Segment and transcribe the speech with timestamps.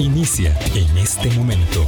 [0.00, 1.86] inicia en este momento.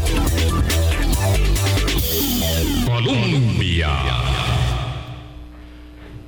[2.86, 4.25] Colombia.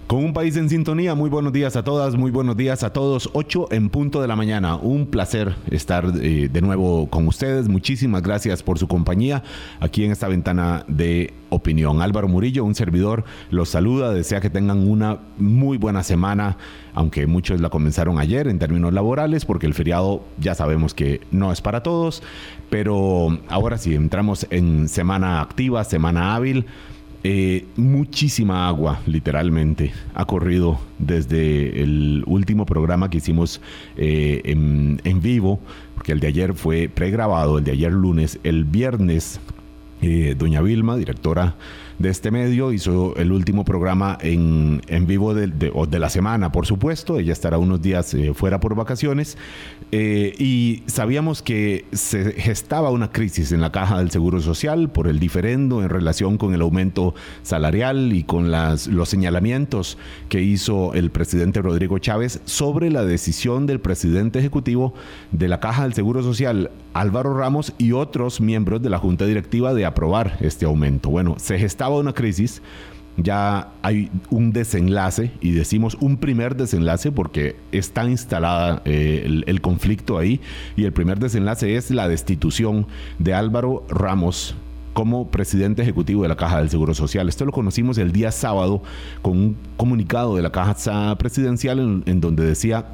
[0.09, 3.29] Con un país en sintonía, muy buenos días a todas, muy buenos días a todos.
[3.35, 4.77] 8 en punto de la mañana.
[4.77, 7.69] Un placer estar eh, de nuevo con ustedes.
[7.69, 9.43] Muchísimas gracias por su compañía
[9.81, 12.01] aquí en esta ventana de opinión.
[12.01, 14.15] Álvaro Murillo, un servidor, los saluda.
[14.15, 16.57] Desea que tengan una muy buena semana,
[16.95, 21.53] aunque muchos la comenzaron ayer en términos laborales, porque el feriado ya sabemos que no
[21.53, 22.23] es para todos.
[22.71, 26.65] Pero ahora sí, entramos en semana activa, semana hábil.
[27.25, 33.61] Eh, muchísima agua, literalmente, ha corrido desde el último programa que hicimos
[33.97, 35.59] eh, en, en, vivo,
[35.95, 39.41] porque el de ayer fue pregrabado, el de ayer lunes, el viernes,
[40.01, 41.57] eh, doña Vilma, directora
[41.99, 42.73] de este medio.
[42.73, 47.19] Hizo el último programa en, en vivo de, de, la semana, por supuesto.
[47.19, 49.37] Ella estará unos días eh, fuera por vacaciones.
[49.91, 55.09] Eh, y sabíamos que se gestaba una crisis en la caja del Seguro Social por
[55.09, 60.93] el diferendo en relación con el aumento salarial y con las, los señalamientos que hizo
[60.95, 64.95] el presidente Rodrigo Chávez sobre la decisión del presidente ejecutivo
[65.33, 69.75] de la caja del Seguro Social, Álvaro Ramos, y otros miembros de la Junta Directiva
[69.75, 71.11] de aprobar este aumento.
[71.11, 72.63] Bueno, se gestaba una crisis,
[73.17, 80.19] ya hay un desenlace, y decimos un primer desenlace porque está instalada eh, el, conflicto
[80.19, 80.41] ahí,
[80.77, 82.87] y el primer desenlace es la destitución
[83.19, 84.55] de Álvaro Ramos
[84.95, 87.29] como presidente ejecutivo de la Caja del Seguro Social.
[87.29, 88.83] Esto lo conocimos el día sábado
[89.23, 92.85] con un comunicado de la Caja Presidencial en, en donde decía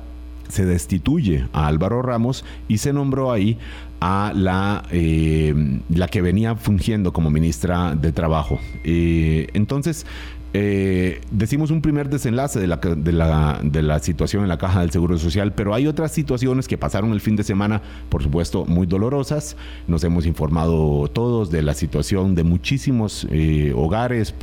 [0.49, 3.59] se destituye a Álvaro Ramos y se nombró ahí
[4.01, 5.55] a la, eh,
[5.89, 8.59] la que venía fungiendo como ministra de Trabajo.
[8.85, 10.05] Eh, entonces,
[10.53, 14.83] eh, decimos un primer desenlace de la, de, la, de la, situación en la caja
[14.83, 18.67] del Seguro Social, pero hay otras situaciones que pasaron el fin de semana, por supuesto,
[18.67, 19.57] muy dolorosas.
[19.89, 24.35] Nos hemos informado todos de la situación de muchísimos eh, hogares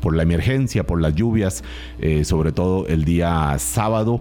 [0.00, 1.64] por la emergencia, por las lluvias,
[2.24, 4.20] sobre todo el día sábado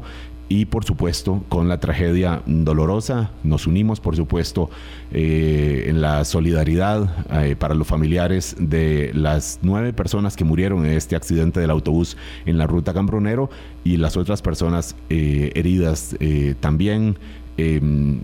[0.50, 4.70] y por supuesto con la tragedia dolorosa nos unimos por supuesto
[5.12, 7.10] eh, en la solidaridad
[7.44, 12.18] eh, para los familiares de las nueve personas que murieron en este accidente del autobús
[12.46, 13.50] en la ruta Cambronero
[13.84, 16.16] y las otras personas eh, heridas
[16.60, 17.18] también
[17.58, 18.20] em,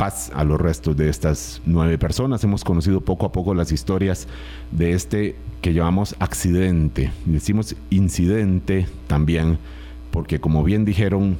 [0.00, 2.42] paz a los restos de estas nueve personas.
[2.42, 4.28] Hemos conocido poco a poco las historias
[4.70, 7.12] de este que llamamos accidente.
[7.26, 9.58] Decimos incidente también
[10.10, 11.36] porque como bien dijeron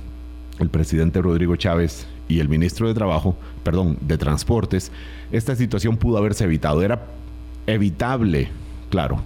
[0.59, 4.93] el presidente Rodrigo Chávez y el ministro de Trabajo, perdón, de Transportes,
[5.33, 6.83] esta situación pudo haberse evitado.
[6.83, 7.07] Era
[7.67, 8.49] evitable,
[8.91, 9.23] claro,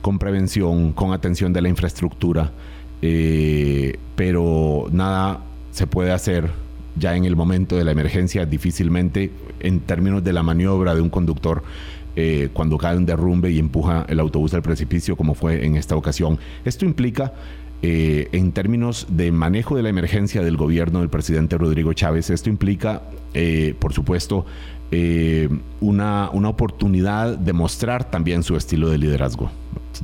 [0.00, 2.52] con prevención, con atención de la infraestructura,
[3.02, 5.40] eh, pero nada
[5.72, 6.50] se puede hacer
[6.94, 9.30] ya en el momento de la emergencia, difícilmente
[9.60, 11.62] en términos de la maniobra de un conductor
[12.18, 15.96] eh, cuando cae un derrumbe y empuja el autobús al precipicio, como fue en esta
[15.96, 16.38] ocasión.
[16.64, 17.34] Esto implica
[17.82, 22.30] eh, en términos de manejo de la emergencia del gobierno del presidente Rodrigo Chávez.
[22.30, 23.02] Esto implica,
[23.34, 24.46] eh, por supuesto,
[24.90, 25.48] eh,
[25.80, 29.50] una, una oportunidad de mostrar también su estilo de liderazgo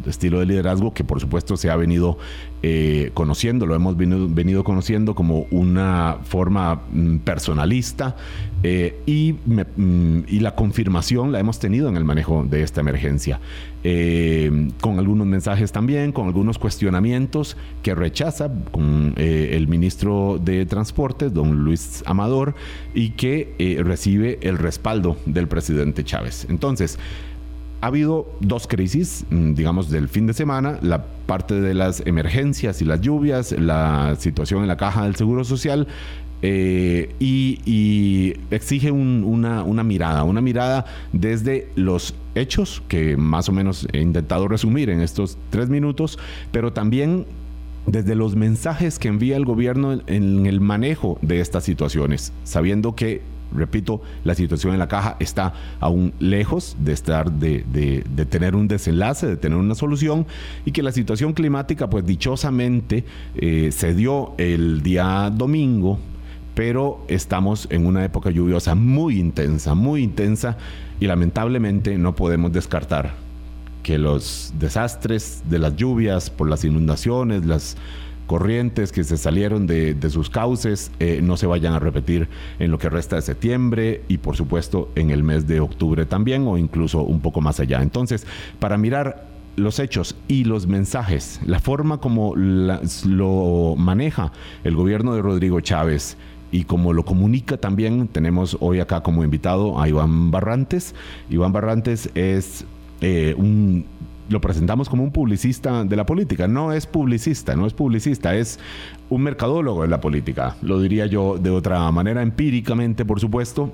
[0.07, 2.19] estilo de liderazgo que por supuesto se ha venido
[2.65, 8.15] eh, conociendo, lo hemos venido, conociendo como una forma mm, personalista
[8.63, 13.41] eh, y, mm, y, la confirmación la hemos tenido en el manejo de esta emergencia,
[13.83, 21.35] eh, con algunos mensajes también, con algunos cuestionamientos que rechaza con el ministro de Transportes,
[21.35, 22.55] don Luis Amador,
[22.95, 26.47] y que recibe el respaldo del presidente Chávez.
[26.49, 26.97] Entonces,
[27.83, 32.81] ha habido dos crisis, mm, digamos, del fin de semana, la parte de las emergencias
[32.81, 35.89] y las lluvias, la situación en la caja del Seguro Social,
[36.43, 43.89] eh, y, exige una, una, mirada, una mirada desde los hechos, que más o menos
[43.93, 46.21] he intentado resumir en estos tres minutos,
[46.53, 47.27] pero también
[47.87, 53.23] desde los mensajes que envía el gobierno en el manejo de estas situaciones, sabiendo que
[53.55, 58.69] repito, la situación en la caja está aún lejos de estar, de, de, tener un
[58.69, 60.27] desenlace, de tener una solución
[60.65, 63.05] y que la situación climática, pues dichosamente,
[63.37, 65.99] eh, se dio el día domingo,
[66.55, 70.57] pero estamos en una época lluviosa muy intensa, muy intensa
[71.01, 73.15] y lamentablemente no podemos descartar
[73.83, 77.77] que los desastres de las lluvias por las inundaciones, las
[78.33, 82.79] corrientes que se salieron de, sus cauces eh, no se vayan a repetir en lo
[82.79, 87.03] que resta de septiembre y por supuesto en el mes de octubre también o incluso
[87.03, 87.83] un poco más allá.
[87.83, 88.27] Entonces,
[88.59, 89.27] para mirar
[89.57, 94.33] los hechos y los mensajes, la forma como lo maneja
[94.65, 96.17] el gobierno de Rodrigo Chávez
[96.51, 100.95] y como lo comunica también, tenemos hoy acá como invitado a Iván Barrantes.
[101.29, 102.65] Iván Barrantes es
[103.03, 103.85] eh, un
[104.29, 106.49] lo presentamos como un publicista de la política.
[106.49, 108.59] No es publicista, no es publicista, es
[109.11, 110.57] un mercadólogo de la política.
[110.63, 113.73] Lo diría yo de otra manera, empíricamente, por supuesto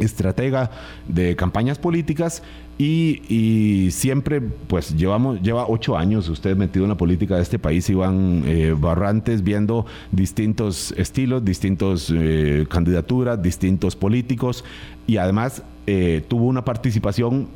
[0.00, 0.70] estratega
[1.08, 2.42] de campañas políticas
[2.78, 7.90] y, siempre, pues llevamos, lleva ocho años usted metido en la política de este país,
[7.90, 14.64] Iván eh, Barrantes, viendo distintos estilos, distintos eh, candidaturas, distintos políticos
[15.06, 17.48] y además eh, tuvo una participación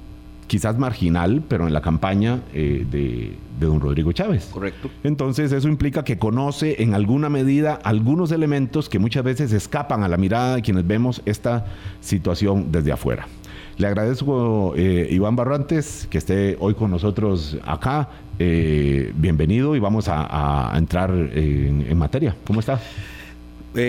[0.47, 4.51] quizás marginal, pero en la campaña eh, de, don Rodrigo Chávez.
[4.53, 4.91] Correcto.
[5.03, 10.09] Entonces eso implica que conoce en alguna medida algunos elementos que muchas veces escapan a
[10.09, 11.67] la mirada de quienes vemos esta
[12.01, 13.27] situación desde afuera.
[13.77, 18.09] Le agradezco, eh, Iván Barrantes, que esté hoy con nosotros acá.
[18.39, 22.37] Eh, bienvenido y vamos a, entrar en, materia.
[22.47, 22.81] ¿Cómo está?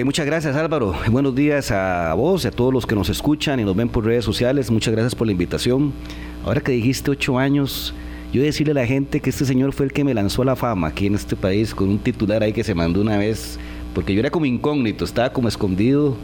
[0.03, 0.95] muchas gracias Álvaro.
[1.11, 4.03] Buenos días a vos y a todos los que nos escuchan y nos ven por
[4.03, 4.71] redes sociales.
[4.71, 5.93] Muchas gracias por la invitación.
[6.45, 7.91] Ahora que dijiste ocho años,
[8.31, 10.55] yo decirle a la gente que este señor fue el que me lanzó a la
[10.55, 13.57] fama aquí en este país con un titular ahí que se mandó una vez,
[13.95, 16.15] porque yo era como incógnito, estaba como escondido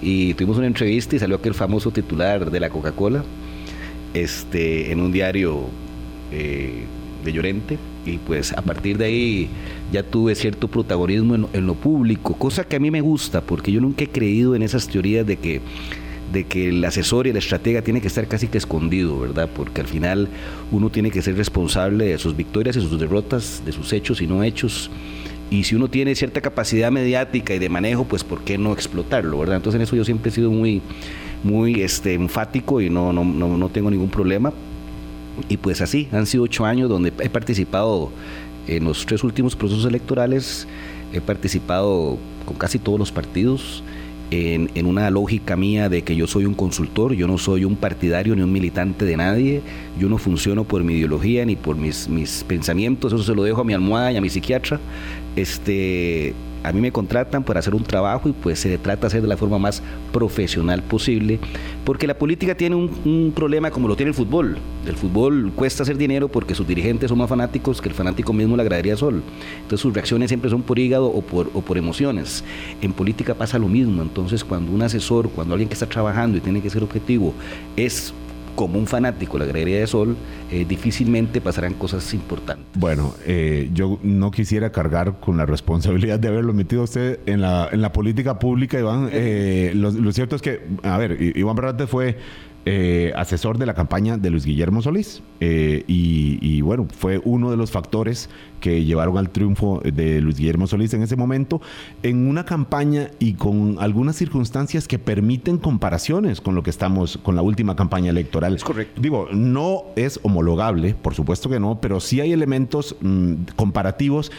[0.00, 3.22] y tuvimos una entrevista y salió aquel famoso titular de la Coca-Cola
[4.14, 5.60] este, en un diario
[6.32, 6.82] eh,
[7.24, 7.78] de Llorente.
[8.04, 9.48] Y pues a partir de ahí
[9.92, 13.80] ya tuve cierto protagonismo en lo público, cosa que a mí me gusta porque yo
[13.80, 15.60] nunca he creído en esas teorías de que
[16.32, 19.48] de que el asesor y el estratega tiene que estar casi que escondido, ¿verdad?
[19.54, 20.28] Porque al final
[20.70, 24.26] uno tiene que ser responsable de sus victorias y sus derrotas, de sus hechos y
[24.26, 24.90] no hechos.
[25.50, 29.38] Y si uno tiene cierta capacidad mediática y de manejo, pues ¿por qué no explotarlo,
[29.38, 29.56] verdad?
[29.56, 30.80] Entonces en eso yo siempre he sido muy,
[31.44, 34.52] muy este, enfático y no, no, no, no tengo ningún problema.
[35.48, 38.10] Y pues así, han sido ocho años donde he participado
[38.66, 40.66] en los tres últimos procesos electorales,
[41.12, 43.82] he participado con casi todos los partidos,
[44.32, 48.34] en, una lógica mía de que yo soy un consultor, yo no soy un partidario
[48.34, 49.60] ni un militante de nadie,
[49.98, 53.60] yo no funciono por mi ideología ni por mis, mis pensamientos, eso se lo dejo
[53.60, 54.80] a mi almohada y a mi psiquiatra.
[55.36, 59.22] Este, a mí me contratan para hacer un trabajo y pues se trata de hacer
[59.22, 59.82] de la forma más
[60.12, 61.40] profesional posible,
[61.84, 64.58] porque la política tiene un, problema como lo tiene el fútbol.
[64.86, 68.56] El fútbol cuesta hacer dinero porque sus dirigentes son más fanáticos que el fanático mismo
[68.56, 69.22] la gradería sol.
[69.56, 72.44] Entonces sus reacciones siempre son por hígado o por, o por emociones.
[72.80, 76.40] En política pasa lo mismo, entonces cuando un asesor, cuando alguien que está trabajando y
[76.40, 77.34] tiene que ser objetivo,
[77.76, 78.12] es
[78.54, 80.16] como un fanático la galería de sol,
[80.50, 82.66] eh, difícilmente pasarán cosas importantes.
[82.74, 87.68] Bueno, eh, yo no quisiera cargar con la responsabilidad de haberlo metido usted en la,
[87.72, 89.08] en la política pública, Iván.
[89.12, 92.18] Eh, lo, cierto es que, a ver, Iván Berrate fue
[92.64, 95.20] eh, asesor de la campaña de Luis Guillermo Solís.
[95.40, 98.30] Eh, y, bueno, fue uno de los factores
[98.60, 101.60] que llevaron al triunfo de Luis Guillermo Solís en ese momento,
[102.04, 107.34] en una campaña y con algunas circunstancias que permiten comparaciones con lo que estamos, con
[107.34, 108.54] la última campaña electoral.
[108.54, 109.00] Es correcto.
[109.00, 114.30] Digo, no es homologable, por supuesto que no, pero sí hay elementos mm, comparativos,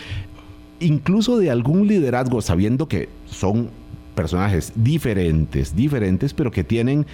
[0.79, 3.69] incluso de algún liderazgo, sabiendo que son
[4.13, 7.05] personajes diferentes, diferentes, pero que tienen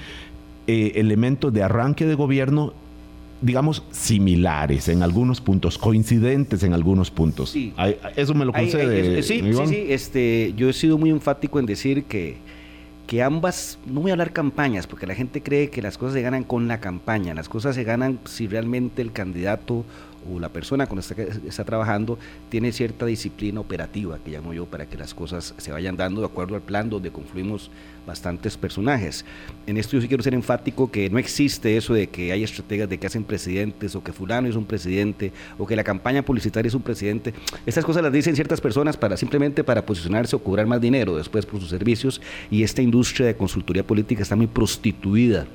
[0.69, 2.73] eh, elementos de arranque de gobierno
[3.41, 7.51] digamos, similares en algunos puntos, coincidentes en algunos puntos.
[7.51, 7.73] Sí.
[8.15, 9.23] Eso me lo concede.
[9.23, 9.85] sí, sí, sí.
[9.87, 12.35] Este, yo he sido muy enfático en decir que,
[13.07, 16.21] que ambas, no voy a hablar campañas, porque la gente cree que las cosas se
[16.21, 19.85] ganan con la campaña, las cosas se ganan si realmente el candidato
[20.31, 22.17] o la persona con la que está, trabajando
[22.49, 26.27] tiene cierta disciplina operativa, que llamo yo, para que las cosas se vayan dando de
[26.27, 27.69] acuerdo al plan donde confluimos
[28.05, 29.23] bastantes personajes.
[29.67, 32.89] En esto yo sí quiero ser enfático que no existe eso de que hay estrategas
[32.89, 36.67] de que hacen presidentes o que fulano es un presidente o que la campaña publicitaria
[36.67, 37.33] es un presidente.
[37.65, 41.45] Estas cosas las dicen ciertas personas para simplemente para posicionarse o cobrar más dinero después
[41.45, 45.45] por sus servicios y esta industria de consultoría política está muy prostituida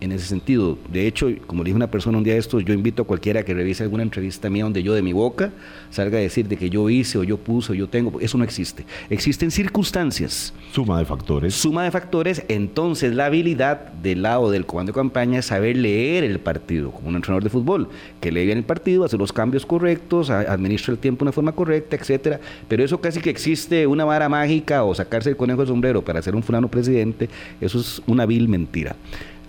[0.00, 0.78] en ese sentido.
[0.92, 3.54] De hecho, como dijo una persona un día de esto, yo invito a cualquiera que
[3.54, 5.52] revise alguna entrevista mía donde yo de mi boca
[5.90, 8.20] salga a decir de que yo hice o yo puse o yo tengo.
[8.20, 8.84] Eso no existe.
[9.10, 10.54] Existen circunstancias.
[10.72, 11.54] Suma de factores.
[11.54, 12.44] Suma de factores.
[12.48, 17.08] Entonces, la habilidad del lado del comando de campaña es saber leer el partido, como
[17.08, 17.88] un entrenador de fútbol,
[18.20, 21.52] que lee bien el partido, hace los cambios correctos, administra el tiempo de una forma
[21.52, 22.40] correcta, etcétera.
[22.68, 26.22] Pero eso casi que existe una vara mágica o sacarse el conejo de sombrero para
[26.22, 27.28] ser un fulano presidente,
[27.60, 28.96] eso es una vil mentira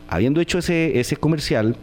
[0.10, 1.76] habiendo hecho ese, ese comercial,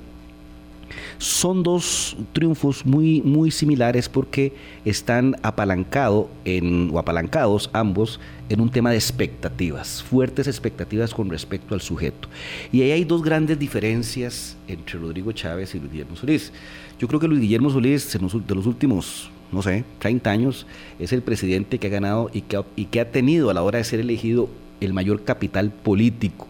[1.19, 4.53] son dos triunfos muy, muy similares porque
[4.85, 11.75] están apalancado en, o apalancados ambos en un tema de expectativas, fuertes expectativas con respecto
[11.75, 12.29] al sujeto.
[12.71, 16.53] Y ahí hay dos grandes diferencias entre Rodrigo Chávez y Luis Guillermo Solís.
[16.99, 20.67] Yo creo que Luis Guillermo Solís, de los últimos, no sé, 30 años,
[20.99, 23.79] es el presidente que ha ganado y que y que ha tenido a la hora
[23.79, 24.49] de ser elegido
[24.81, 26.49] el mayor capital político.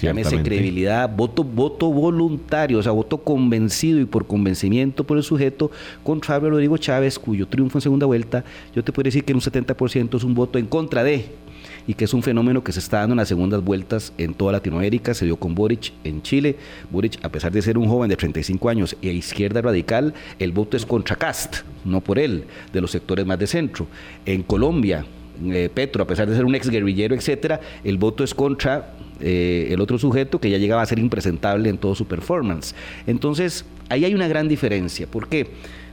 [0.00, 5.70] Llámese credibilidad, voto, voto voluntario, o sea, voto convencido y por convencimiento por el sujeto
[6.02, 9.36] contra Álvaro Rodrigo Chávez, cuyo triunfo en segunda vuelta, yo te puedo decir que en
[9.36, 11.26] un 70% es un voto en contra de,
[11.86, 14.52] y que es un fenómeno que se está dando en las segundas vueltas en toda
[14.52, 16.56] Latinoamérica, se dio con Boric en Chile.
[16.90, 20.52] Boric, a pesar de ser un joven de 35 años y a izquierda radical, el
[20.52, 23.86] voto es contra Cast, no por él, de los sectores más de centro.
[24.24, 25.04] En Colombia,
[25.44, 29.68] eh, Petro, a pesar de ser un ex guerrillero, etcétera, el voto es contra eh,
[29.70, 32.74] el otro sujeto que ya llegaba a ser impresentable en todo su performance.
[33.06, 35.06] Entonces, ahí hay una gran diferencia.
[35.06, 35.48] ¿Por qué?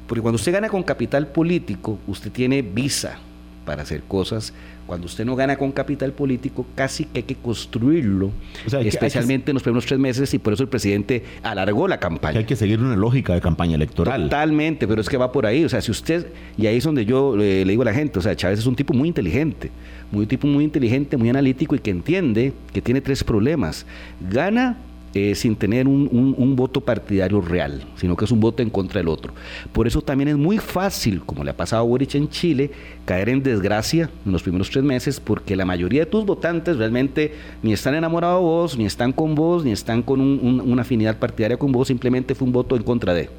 [0.08, 3.20] Porque cuando usted gana con capital político, usted tiene visa
[3.66, 4.54] para hacer cosas.
[4.88, 8.70] Cuando usted no gana con capital político, casi que hay que construirlo, O sea, hay
[8.70, 11.88] que- hay que- especialmente en los primeros tres meses, y por eso el presidente alargó
[11.90, 12.40] la Que campaña.
[12.40, 14.24] hay que seguir una lógica de campaña electoral.
[14.24, 15.66] Totalmente, pero es que va por ahí.
[15.66, 16.28] O sea, si usted,
[16.58, 18.66] y ahí es donde yo eh, le digo a la gente, o sea, Chávez es
[18.66, 19.70] un tipo muy inteligente,
[20.12, 23.86] muy tipo muy inteligente, muy analítico y que entiende que tiene tres problemas.
[24.32, 24.78] Gana
[25.18, 29.08] eh, sin tener un, voto partidario real, sino que es un voto en contra del
[29.08, 29.34] otro.
[29.72, 32.72] Por eso también es muy fácil, como le ha pasado a Boric en Chile,
[33.06, 37.34] caer en desgracia en los primeros tres meses, porque la mayoría de tus votantes realmente
[37.64, 40.82] ni están enamorados de vos, ni están con vos, ni están con un- un- una
[40.84, 43.30] afinidad partidaria con vos, simplemente fue un voto en contra de.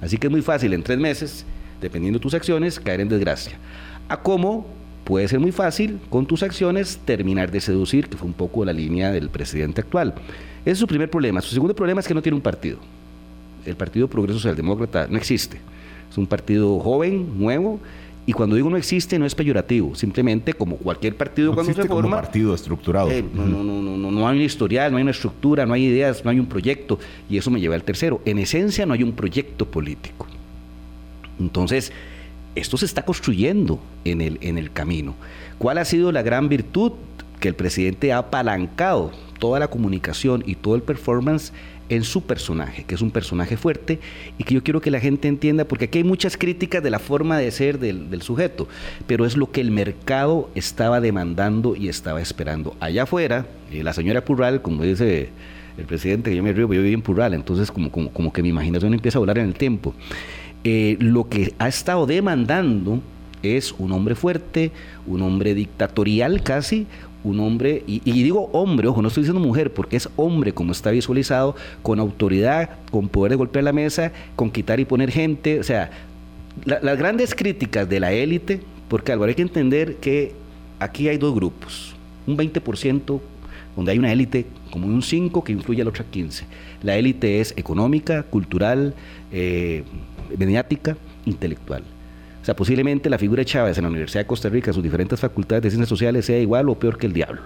[0.00, 1.44] Así que es muy fácil en tres meses,
[1.80, 3.52] dependiendo de tus acciones, caer en desgracia.
[4.08, 4.66] A cómo
[5.04, 8.72] puede ser muy fácil con tus acciones terminar de seducir, que fue un poco la
[8.72, 10.14] línea del presidente actual.
[10.62, 11.40] Ese es su primer problema.
[11.40, 12.78] Su segundo problema es que no tiene un partido.
[13.66, 15.58] El Partido Progreso Socialdemócrata no existe.
[16.10, 17.80] Es un partido joven, nuevo,
[18.26, 21.72] y cuando digo no existe no es peyorativo, simplemente como cualquier partido No cuando se
[21.72, 23.10] existe como forma, partido estructurado.
[23.10, 25.74] eh, no, no, no, no, no, no hay un historial, no hay una estructura, no
[25.74, 26.98] hay ideas, no hay un proyecto.
[27.28, 28.20] Y eso me lleva al tercero.
[28.24, 30.26] En esencia no hay un proyecto político.
[31.40, 31.92] Entonces,
[32.54, 35.14] esto se está construyendo en el, en el camino.
[35.58, 36.92] ¿Cuál ha sido la gran virtud?
[37.40, 41.52] Que el presidente ha apalancado toda la comunicación y todo el performance
[41.88, 43.98] en su personaje, que es un personaje fuerte
[44.38, 46.98] y que yo quiero que la gente entienda, porque aquí hay muchas críticas de la
[46.98, 48.68] forma de ser del, sujeto,
[49.06, 52.76] pero es lo que el mercado estaba demandando y estaba esperando.
[52.80, 55.30] Allá afuera, eh, la señora Purral, como dice
[55.76, 58.42] el presidente, que yo me río, yo vivo en Purral, entonces como, como, como que
[58.42, 59.94] mi imaginación empieza a volar en el tiempo.
[60.64, 63.00] Eh, lo que ha estado demandando
[63.42, 64.70] es un hombre fuerte,
[65.06, 66.86] un hombre dictatorial casi,
[67.24, 70.90] un hombre, y, digo hombre, ojo, no estoy diciendo mujer, porque es hombre como está
[70.90, 75.62] visualizado, con autoridad, con poder de golpear la mesa, con quitar y poner gente, o
[75.64, 75.90] sea,
[76.64, 80.32] la- las grandes críticas de la élite, porque Álvaro hay que entender que
[80.78, 81.94] aquí hay dos grupos,
[82.26, 83.20] un 20%
[83.76, 86.44] donde hay una élite como un 5 que influye al otro 15.
[86.82, 88.94] La élite es económica, cultural,
[89.32, 89.82] eh,
[90.38, 91.82] mediática, intelectual.
[92.40, 95.18] O sea, posiblemente la figura de Chávez en la Universidad de Costa Rica, sus diferentes
[95.20, 97.42] facultades de ciencias sociales, sea igual o peor que el diablo.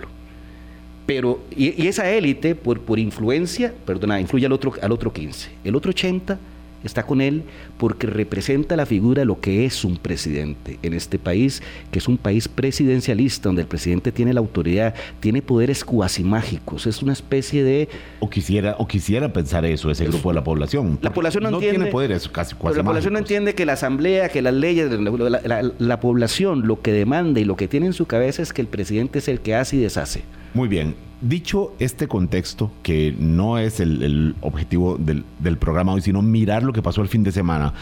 [1.04, 5.50] Pero, y, y esa élite, por, por influencia, perdona, influye al otro, al otro 15.
[5.64, 6.38] El otro 80
[6.86, 7.42] está con él
[7.78, 12.08] porque representa la figura de lo que es un presidente en este país, que es
[12.08, 17.12] un país presidencialista, donde el presidente tiene la autoridad, tiene poderes cuasi mágicos, es una
[17.12, 17.88] especie de
[18.20, 20.98] O quisiera, o quisiera pensar eso, ese grupo de la población.
[21.02, 21.78] La población no, no entiende.
[21.78, 25.10] tiene poderes casi cuasi la población no entiende que la asamblea, que las leyes, la,
[25.30, 28.52] la- la- la población lo que demanda y lo que tiene en su cabeza es
[28.52, 30.22] que el presidente es el que hace y deshace.
[30.54, 30.94] Muy bien.
[31.20, 36.62] Dicho este contexto, que no es el, el objetivo del, del programa hoy, sino mirar
[36.62, 37.72] lo que pasó el fin de semana.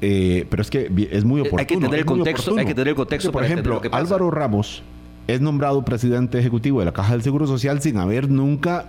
[0.00, 1.66] eh, pero es que es muy Eh, hay oportuno.
[1.66, 2.60] que entender el contexto, oportuno.
[2.60, 4.00] hay que entender el contexto Porque, por ejemplo, lo que pasa.
[4.02, 4.82] Álvaro Ramos
[5.26, 8.86] es nombrado presidente ejecutivo de la Caja del Seguro Social sin haber nunca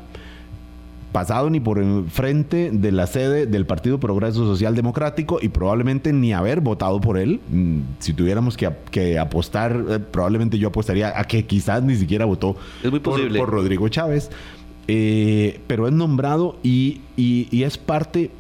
[1.12, 6.34] pasado ni por enfrente de la sede del Partido Progreso Social Democrático y probablemente ni
[6.34, 7.40] haber votado por él.
[7.52, 11.96] Mm, Si tuviéramos que, ap- que apostar, eh, probablemente yo apostaría a que quizás ni
[11.96, 13.40] siquiera votó Es muy por- posible.
[13.40, 14.30] por Rodrigo Chávez.
[14.88, 18.32] Eh, pero es nombrado y, y- y es parte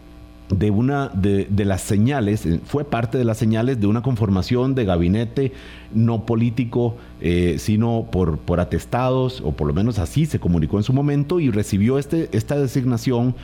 [0.49, 4.73] de una de, de las señales, eh, fue parte de las señales de una conformación
[4.73, 5.51] de gabinete
[5.93, 10.83] no político, eh, sino por, por atestados, o por lo menos así se comunicó en
[10.83, 13.35] su momento, y recibió este, esta designación.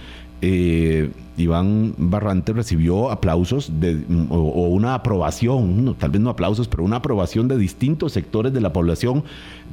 [0.42, 3.72] eh, Iván Barrante recibió aplausos
[4.30, 8.72] o, una aprobación, tal vez no aplausos, pero una aprobación de distintos sectores de la
[8.72, 9.24] población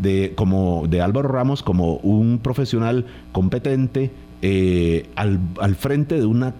[0.01, 6.55] de, como de Álvaro Ramos como un profesional competente eh, al, al frente de una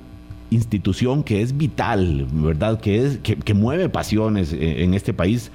[0.51, 2.81] institución que es vital, ¿verdad?
[2.81, 5.51] Que, es, que, mueve pasiones en este país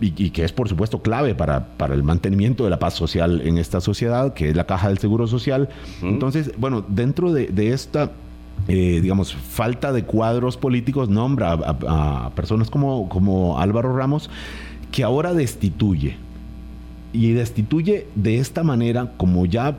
[0.00, 3.40] y, y que es, por supuesto, clave para, para el mantenimiento de la paz social
[3.44, 5.68] en esta sociedad, que es la Caja del Seguro Social.
[6.02, 8.10] Entonces, bueno, dentro de, de esta...
[8.68, 11.76] eh, digamos, falta de cuadros políticos, nombra a,
[12.26, 14.28] a- personas como, como Álvaro Ramos,
[14.92, 16.16] que ahora destituye.
[17.12, 19.78] Y destituye de esta manera, como ya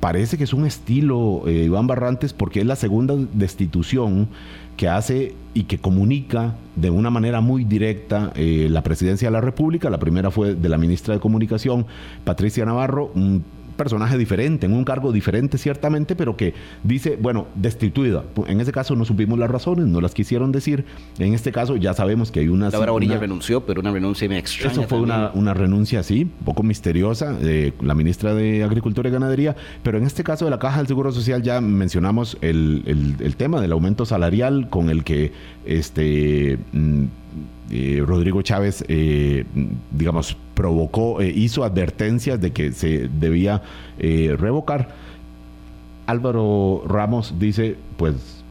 [0.00, 4.28] parece que es un estilo eh, Iván Barrantes, porque es la segunda destitución
[4.76, 9.40] que hace y que comunica de una manera muy directa eh, la presidencia de la
[9.40, 9.90] República.
[9.90, 11.86] La primera fue de la ministra de Comunicación,
[12.24, 13.10] Patricia Navarro,
[13.78, 18.24] personaje diferente, en un cargo diferente ciertamente, pero que dice, bueno, destituida.
[18.46, 20.84] En ese caso no supimos las razones, no las quisieron decir.
[21.18, 22.68] En este caso ya sabemos que hay una...
[22.68, 24.72] Laura Bonilla renunció, pero una renuncia me extraña.
[24.72, 29.12] Eso fue una, una, renuncia así, un poco misteriosa, de la ministra de Agricultura y
[29.12, 33.16] Ganadería, pero en este caso de la Caja del Seguro Social ya mencionamos el, el,
[33.24, 35.32] el tema del aumento salarial con el que
[35.64, 36.58] este...
[36.72, 37.04] Mm,
[37.70, 39.44] eh, Rodrigo Chávez, eh,
[39.90, 43.62] digamos, provocó, eh, hizo advertencias de que se debía
[43.96, 44.88] revocar.
[46.06, 48.42] Álvaro Ramos dice, pues,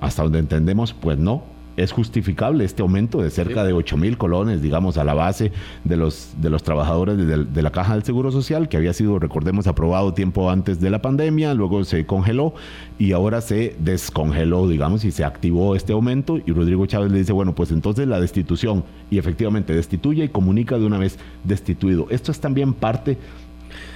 [0.00, 1.44] hasta donde entendemos, pues no,
[1.78, 5.52] es justificable este aumento de cerca de 8 mil colones, digamos, a la base
[5.84, 9.68] de los, de los trabajadores de, la Caja del Seguro Social, que había sido, recordemos,
[9.68, 12.54] aprobado tiempo antes de la pandemia, luego se congeló
[12.98, 16.38] y ahora se descongeló, digamos, y se activó este aumento.
[16.44, 20.78] Y Rodrigo Chávez le dice, bueno, pues entonces la destitución, y efectivamente destituye y comunica
[20.78, 22.08] de una vez destituido.
[22.10, 23.18] Esto es también parte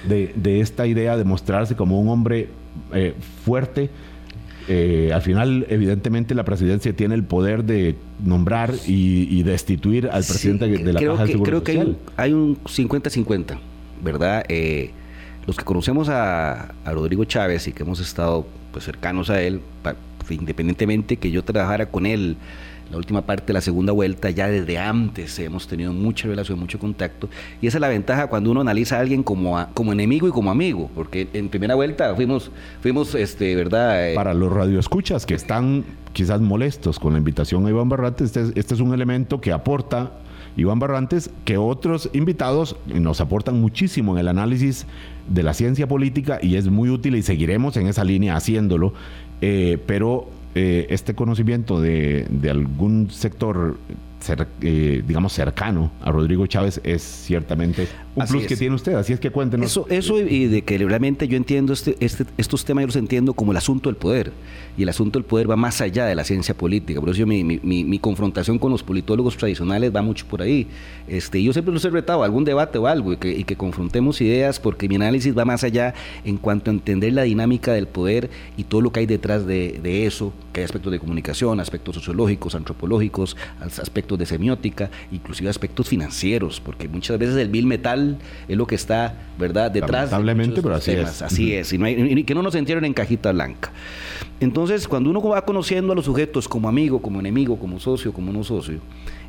[0.07, 2.47] de, esta idea de mostrarse como un hombre
[2.93, 3.13] eh,
[3.43, 3.89] fuerte
[4.67, 10.67] eh, al final, evidentemente, la presidencia tiene el poder de nombrar y, destituir al presidente
[10.67, 13.57] de la Caja de Seguro Creo que hay un 50-50,
[14.03, 14.45] ¿verdad?
[14.47, 14.91] Eh,
[15.45, 19.61] los que conocemos a, Rodrigo Chávez y que hemos estado pues, cercanos a él,
[20.29, 22.37] independientemente que yo trabajara con él
[22.91, 26.79] la última parte de la segunda vuelta, ya desde antes hemos tenido mucha relación, mucho
[26.79, 27.29] contacto.
[27.61, 30.51] Y esa es la ventaja cuando uno analiza a alguien como, como enemigo y como
[30.51, 34.11] amigo, porque en primera vuelta fuimos, fuimos este, ¿verdad?
[34.11, 38.59] Eh, Para los radioescuchas que están quizás molestos con la invitación a Iván Barrantes, este,
[38.59, 40.11] este es un elemento que aporta
[40.55, 44.85] Iván Barrantes, que otros invitados nos aportan muchísimo en el análisis
[45.27, 48.93] de la ciencia política y es muy útil y seguiremos en esa línea haciéndolo,
[49.41, 53.77] eh, pero eh, este conocimiento de, de, algún sector
[54.61, 58.93] eh, digamos, cercano a Rodrigo Chávez es ciertamente un plus que tiene usted.
[58.93, 59.65] Así es que cuéntenos.
[59.65, 63.33] Eso, eso y de que realmente yo entiendo este, este, estos temas, yo los entiendo
[63.33, 64.31] como el asunto del poder.
[64.77, 66.99] Y el asunto del poder va más allá de la ciencia política.
[66.99, 70.67] Por eso mi, mi, mi, confrontación con los politólogos tradicionales va mucho por ahí.
[71.07, 73.55] Este, yo siempre los he retado a algún debate o algo y que, y que
[73.55, 75.93] confrontemos ideas porque mi análisis va más allá
[76.25, 79.79] en cuanto a entender la dinámica del poder y todo lo que hay detrás de,
[79.81, 85.87] de eso, que hay aspectos de comunicación, aspectos sociológicos, antropológicos, aspectos de semiótica, inclusive aspectos
[85.87, 88.02] financieros, porque muchas veces el bill metal
[88.47, 91.21] es lo que está, ¿verdad?, detrás Lamentablemente, pero así es.
[91.21, 93.71] Así es, y, que no nos entierren en cajita blanca.
[94.39, 98.31] Entonces, cuando uno va conociendo a los sujetos como amigo, como enemigo, como socio, como
[98.33, 98.79] no socio,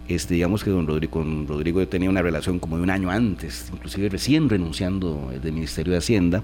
[0.08, 3.10] este, digamos que don Rodrigo, con Rodrigo yo tenía una relación como de un año
[3.10, 6.42] antes, inclusive recién renunciando del Ministerio de Hacienda,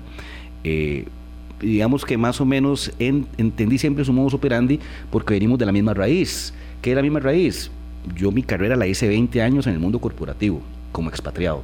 [0.64, 1.06] eh,
[1.60, 5.92] digamos que más o menos entendí siempre su modus operandi porque venimos de la misma
[5.92, 6.54] raíz.
[6.80, 7.70] ¿Qué es la misma raíz?
[8.16, 10.60] yo mi carrera la hice 20 años en el mundo corporativo,
[10.92, 11.62] como expatriado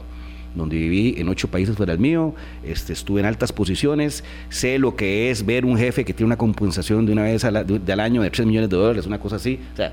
[0.57, 4.97] donde viví en ocho países fuera del mío, este, estuve en altas posiciones, sé lo
[4.97, 7.57] que es ver un jefe que tiene una compensación de una vez al,
[8.01, 9.61] año de 3 millones de dólares, una cosa así.
[9.75, 9.93] O sea,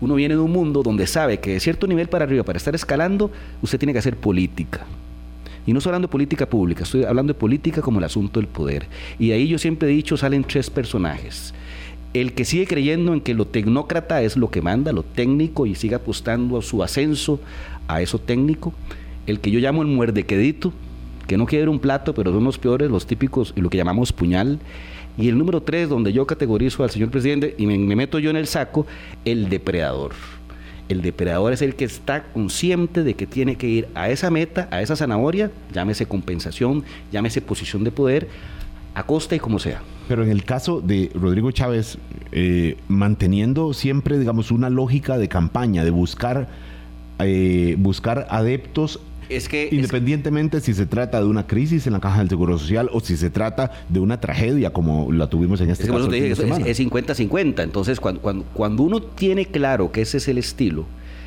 [0.00, 2.74] uno viene de un mundo donde sabe que de cierto nivel para arriba, para estar
[2.74, 3.30] escalando,
[3.62, 4.86] usted tiene que hacer política.
[5.66, 8.48] Y no estoy hablando de política pública, estoy hablando de política como el asunto del
[8.48, 8.86] poder.
[9.18, 11.54] Y ahí yo siempre he dicho, salen tres personajes
[12.14, 15.74] el que sigue creyendo en que lo tecnócrata es lo que manda, lo técnico, y
[15.74, 17.40] sigue apostando a su ascenso
[17.88, 18.72] a eso técnico,
[19.26, 20.72] el que yo llamo el muerdequedito,
[21.26, 24.12] que no quiere un plato, pero son los peores, los típicos, y lo que llamamos
[24.12, 24.58] puñal,
[25.16, 28.36] y el número tres, donde yo categorizo al señor presidente y me, meto yo en
[28.36, 28.86] el saco,
[29.24, 30.12] el depredador.
[30.88, 34.68] El depredador es el que está consciente de que tiene que ir a esa meta,
[34.70, 38.28] a esa zanahoria, llámese compensación, llámese posición de poder,
[38.94, 39.82] a costa y como sea.
[40.08, 41.98] Pero en el caso de Rodrigo Chávez,
[42.32, 46.48] eh, manteniendo siempre, digamos, una lógica de campaña, de buscar,
[47.20, 52.18] eh, buscar adeptos es que, Independientemente si se trata de una crisis en la caja
[52.18, 55.86] del Seguro Social o si se trata de una tragedia como la tuvimos en este
[55.86, 56.12] caso.
[56.12, 57.62] es 50-50.
[57.62, 60.84] Entonces, cuando, cuando, uno tiene claro que ese es el estilo,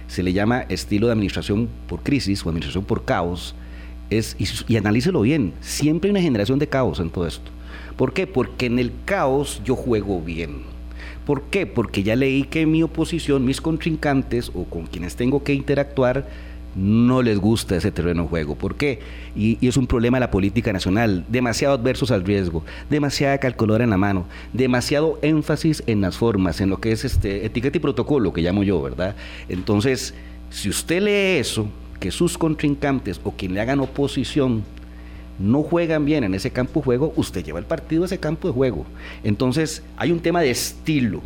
[0.08, 3.56] se le llama estilo de administración por crisis o administración por caos,
[4.10, 7.52] es, y, y analícelo bien, siempre hay una generación de caos en todo esto.
[7.98, 8.28] ¿Por qué?
[8.28, 10.62] Porque en el caos yo juego bien.
[11.26, 11.66] ¿Por qué?
[11.66, 16.26] Porque ya leí que mi oposición, mis contrincantes o con quienes tengo que interactuar,
[16.78, 18.56] no les gusta ese terreno de juego.
[18.56, 19.00] ¿Por qué?
[19.36, 21.26] Y, es un problema de la política nacional.
[21.28, 26.70] Demasiado adversos al riesgo, demasiada calculadora en la mano, demasiado énfasis en las formas, en
[26.70, 29.16] lo que es este etiqueta y protocolo, que llamo yo, ¿verdad?
[29.50, 30.14] Entonces,
[30.52, 31.68] si usted lee eso,
[32.00, 34.64] que sus contrincantes o quien le hagan oposición
[35.40, 38.48] no juegan bien en ese campo de juego, usted lleva el partido a ese campo
[38.48, 38.86] de juego.
[39.24, 41.22] Entonces hay un tema de estilo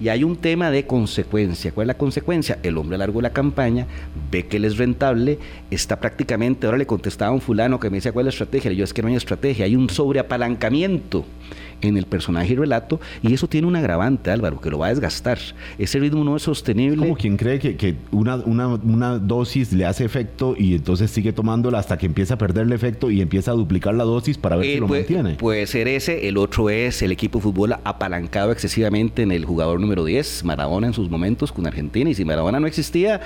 [0.00, 1.72] y hay un tema de consecuencia.
[1.72, 2.58] ¿Cuál es la consecuencia?
[2.62, 3.86] El hombre a largo de la campaña
[4.30, 5.38] ve que él es rentable,
[5.70, 8.72] está prácticamente, ahora le contestaba a un fulano que me decía cuál es la estrategia,
[8.72, 11.24] yo es que no hay estrategia, hay un sobreapalancamiento
[11.82, 14.90] en el personaje y relato, y eso tiene un agravante, Álvaro, que lo va a
[14.90, 15.38] desgastar.
[15.78, 16.98] Ese ritmo no es sostenible.
[16.98, 21.98] Como quien cree que, una, una, dosis le hace efecto y entonces sigue tomándola hasta
[21.98, 24.76] que empieza a perder el efecto y empieza a duplicar la dosis para ver si
[24.76, 25.34] lo puede, mantiene.
[25.34, 29.80] Puede ser ese, el otro es el equipo de fútbol apalancado excesivamente en el jugador
[29.80, 33.20] número 10, Maradona en sus momentos con Argentina, y si Maradona no existía,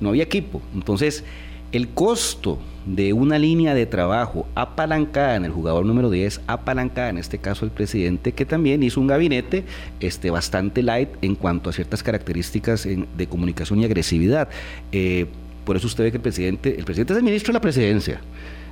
[0.00, 0.62] no había equipo.
[0.74, 1.24] Entonces,
[1.72, 7.18] el costo de una línea de trabajo apalancada en el jugador número 10, apalancada en
[7.18, 9.64] este caso el presidente, que también hizo un gabinete
[10.00, 14.48] este, bastante light en cuanto a ciertas características de comunicación y agresividad.
[14.92, 15.26] Eh,
[15.66, 18.20] por eso usted ve que el presidente, el presidente es el ministro de la presidencia,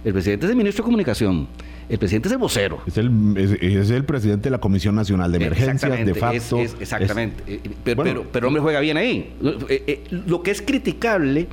[0.03, 1.47] el presidente es el ministro de comunicación,
[1.91, 2.81] el presidente es el vocero.
[2.87, 6.59] Es el, es, el presidente de la Comisión Nacional de Emergencias, de facto.
[6.59, 7.43] exactamente.
[7.47, 9.35] Eh, pero, pero, pero, hombre juega bien ahí.
[9.69, 11.49] Eh, lo que es criticable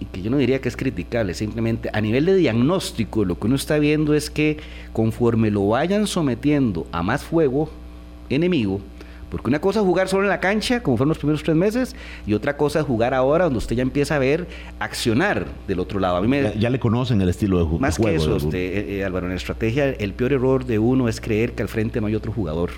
[0.00, 3.46] y que yo no diría que es criticable, simplemente a nivel de diagnóstico lo que
[3.46, 4.58] uno está viendo es que
[4.92, 7.70] conforme lo vayan sometiendo a más fuego
[8.28, 8.80] enemigo,
[9.30, 11.96] porque una cosa es jugar solo en la cancha, como fueron los primeros tres meses,
[12.26, 14.46] y otra cosa es jugar ahora, donde usted ya empieza a ver
[14.78, 16.16] accionar del otro lado.
[16.16, 17.78] A mí me, ya, le conocen el estilo de juego.
[17.80, 21.08] Más que eso, usted, eh, eh, Álvaro, en la estrategia, el peor error de uno
[21.08, 22.70] es creer que al frente no hay otro jugador.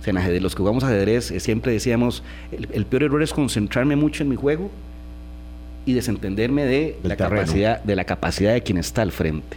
[0.00, 3.96] O sea, en los que jugamos ajedrez, eh, siempre decíamos, el peor error es concentrarme
[3.96, 4.70] mucho en mi juego
[5.86, 9.56] y desentenderme de la, capacidad, de la capacidad de quien está al frente.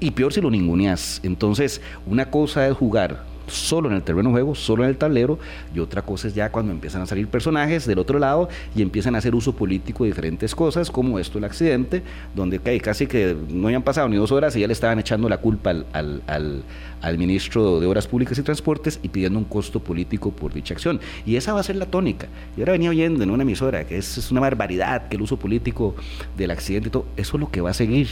[0.00, 1.20] Y peor si lo ninguneas.
[1.22, 5.38] Entonces, una cosa es jugar solo en el terreno juego, solo en el tablero,
[5.74, 9.14] y otra cosa es ya cuando empiezan a salir personajes del otro lado y empiezan
[9.14, 12.02] a hacer uso político de diferentes cosas, como esto el accidente,
[12.34, 15.38] donde casi que no hayan pasado ni dos horas y ya le estaban echando la
[15.38, 20.52] culpa al, al, ministro de Obras Públicas y Transportes y pidiendo un costo político por
[20.52, 21.00] dicha acción.
[21.24, 22.28] Y esa va a ser la tónica.
[22.56, 25.38] Yo ahora venía oyendo en una emisora que es, es una barbaridad que el uso
[25.38, 25.94] político
[26.36, 28.08] del accidente y todo, eso es lo que va a seguir,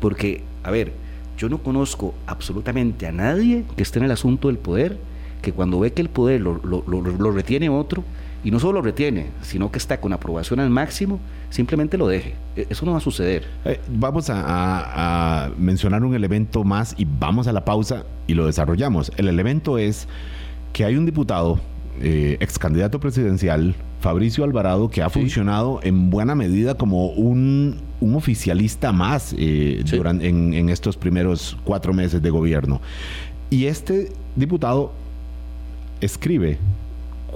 [0.00, 0.92] porque, a ver,
[1.40, 4.98] yo no conozco absolutamente a nadie que esté en el asunto del poder,
[5.40, 8.04] que cuando ve que el poder lo, retiene otro,
[8.44, 12.34] y no solo lo retiene, sino que está con aprobación al máximo, simplemente lo deje.
[12.56, 13.44] E, eso no va a suceder.
[13.64, 19.10] Eh, vamos a, mencionar un elemento más y vamos a la pausa y lo desarrollamos.
[19.16, 20.08] El elemento es
[20.74, 21.58] que hay un diputado,
[22.00, 28.92] eh, ex candidato presidencial, Fabricio Alvarado, que ha funcionado en buena medida como un, oficialista
[28.92, 32.80] más eh, en, estos primeros cuatro meses de gobierno.
[33.50, 34.92] Y este diputado
[36.00, 36.58] escribe,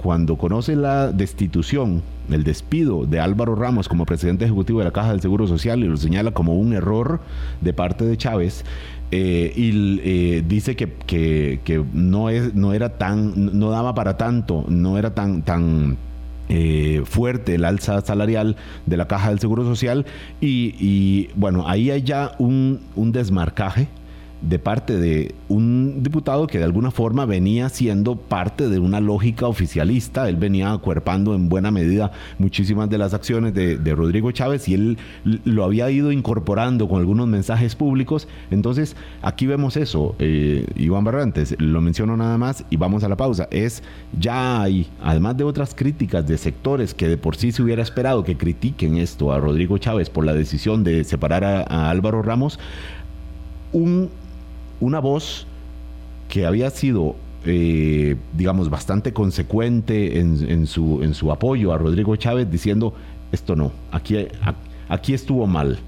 [0.05, 5.09] cuando conoce la destitución, el despido de Álvaro Ramos como presidente ejecutivo de la Caja
[5.09, 7.21] del Seguro Social y lo señala como un error
[7.61, 8.65] de parte de Chávez,
[9.09, 14.63] eh, y eh, dice que, que, no, es, no era tan, no daba para tanto,
[14.67, 15.97] no era tan, tan
[16.49, 20.05] eh, fuerte el alza salarial de la caja del Seguro Social
[20.39, 23.87] y, y bueno, ahí hay ya un, un desmarcaje
[24.41, 29.47] de parte de un diputado que de alguna forma venía siendo parte de una lógica
[29.47, 30.29] oficialista.
[30.29, 34.97] Él venía acuerpando en buena medida muchísimas de las acciones de, Rodrigo Chávez y él
[35.23, 38.27] lo había ido incorporando con algunos mensajes públicos.
[38.51, 40.15] Entonces, aquí vemos eso.
[40.19, 43.47] Eh, Iván Barrantes, lo menciono nada más y vamos a la pausa.
[43.51, 43.83] Es
[44.19, 48.23] ya hay, además de otras críticas de sectores que de por sí se hubiera esperado
[48.23, 52.59] que critiquen esto a Rodrigo Chávez por la decisión de separar a Álvaro Ramos,
[53.71, 54.09] un
[54.79, 55.47] una voz
[56.29, 62.49] que había sido, eh, digamos, bastante consecuente en, su, en su apoyo a Rodrigo Chávez
[62.49, 62.93] diciendo,
[63.31, 64.27] esto no, aquí,
[64.89, 65.79] aquí estuvo mal.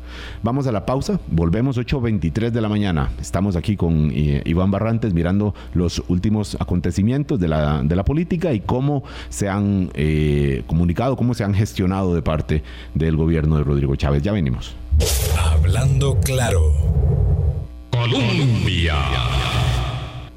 [0.43, 3.11] Vamos a la pausa, volvemos 8.23 de la mañana.
[3.19, 8.53] Estamos aquí con eh, Iván Barrantes mirando los últimos acontecimientos de la, de la política
[8.53, 13.63] y cómo se han eh, comunicado, cómo se han gestionado de parte del gobierno de
[13.63, 14.21] Rodrigo Chávez.
[14.23, 14.75] Ya venimos.
[15.37, 16.61] Hablando claro.
[17.97, 18.95] Colombia.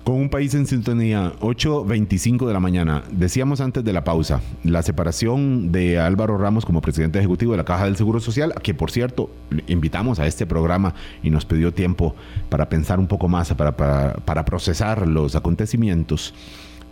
[0.03, 3.05] Con un país en sintonía, 8.25 de la mañana.
[3.11, 7.65] Decíamos antes de la pausa, la separación de Álvaro Ramos como presidente ejecutivo de la
[7.65, 9.31] Caja del Seguro Social, que por cierto,
[9.67, 12.15] invitamos a este programa y nos pidió tiempo
[12.49, 16.33] para pensar un poco más, para, para, procesar los acontecimientos.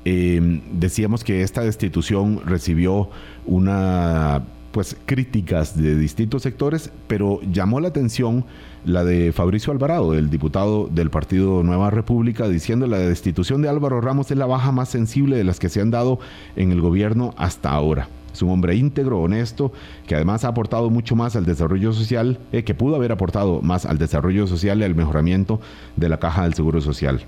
[0.04, 3.09] Eh, decíamos que esta destitución recibió
[3.46, 8.44] una pues críticas de distintos sectores, pero llamó la atención
[8.88, 14.01] la de Fabricio Alvarado, el diputado del Partido Nueva República, diciendo la destitución de Álvaro
[14.01, 16.18] Ramos es la baja más sensible de las que se han dado
[16.57, 18.09] en el gobierno hasta ahora.
[18.33, 19.72] Es un hombre íntegro, honesto,
[20.07, 23.85] que además ha aportado mucho más al desarrollo social, eh, que pudo haber aportado más
[23.85, 25.61] al desarrollo social y al mejoramiento
[25.96, 27.27] de la caja del Seguro Social.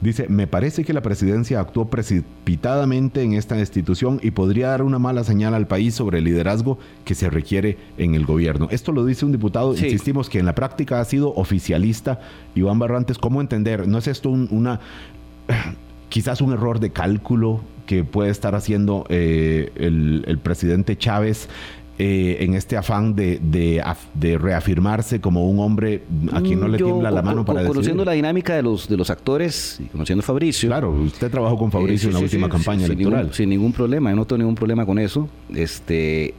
[0.00, 4.98] Dice, me parece que la presidencia actuó precipitadamente en esta institución y podría dar una
[4.98, 8.68] mala señal al país sobre el liderazgo que se requiere en el gobierno.
[8.70, 12.20] Esto lo dice un diputado, insistimos que en la práctica ha sido oficialista.
[12.54, 13.88] Iván Barrantes, ¿cómo entender?
[13.88, 14.80] ¿No es esto una
[16.08, 21.48] quizás un error de cálculo que puede estar haciendo eh, el, presidente Chávez
[21.96, 26.02] eh, en este afán de, de, reafirmarse como un hombre
[26.32, 29.10] a quien no le tiembla la mano para Conociendo la dinámica de los, de los
[29.10, 30.68] actores y conociendo a Fabricio.
[30.68, 33.32] Claro, usted trabajó con Fabricio en la última campaña electoral.
[33.32, 35.28] sin ningún problema, yo no tengo ningún problema con eso.
[35.54, 36.34] Este,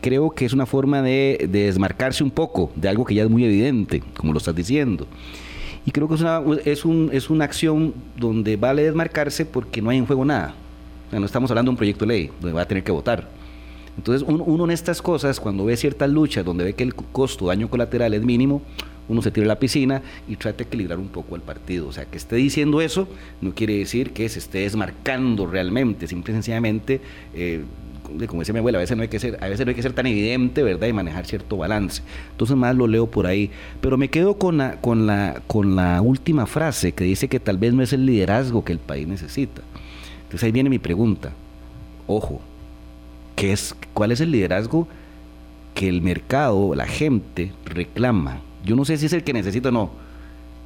[0.00, 3.30] creo que es una forma de, de desmarcarse un poco de algo que ya es
[3.30, 5.08] muy evidente, como lo estás diciendo.
[5.86, 9.90] Y creo que es una, es, un, es una acción donde vale desmarcarse porque no
[9.90, 10.54] hay en juego nada.
[11.10, 13.28] no estamos hablando de un proyecto de ley donde va a tener que votar.
[13.96, 17.68] Entonces, uno, en estas cosas, cuando ve ciertas luchas donde ve que el costo daño
[17.68, 18.62] colateral es mínimo,
[19.08, 21.88] uno se tira a la piscina y trata de equilibrar un poco el partido.
[21.88, 23.08] O sea, que esté diciendo eso
[23.40, 27.00] no quiere decir que se esté desmarcando realmente, simple y sencillamente
[27.34, 27.62] eh,
[28.26, 29.82] como decía mi abuela, a veces no hay que ser, a veces no hay que
[29.82, 30.86] ser tan evidente, ¿verdad?
[30.86, 32.02] Y manejar cierto balance.
[32.30, 33.50] Entonces más lo leo por ahí.
[33.80, 37.58] Pero me quedo con la, con la, con la última frase que dice que tal
[37.58, 39.62] vez no es el liderazgo que el país necesita.
[40.24, 41.32] Entonces ahí viene mi pregunta.
[42.06, 42.40] Ojo,
[43.36, 44.88] ¿qué es, ¿cuál es el liderazgo
[45.74, 48.40] que el mercado, la gente reclama?
[48.64, 49.90] Yo no sé si es el que necesito o no,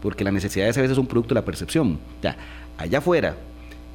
[0.00, 1.98] porque la necesidad a veces es un producto de la percepción.
[2.22, 2.36] Ya,
[2.78, 3.36] allá afuera,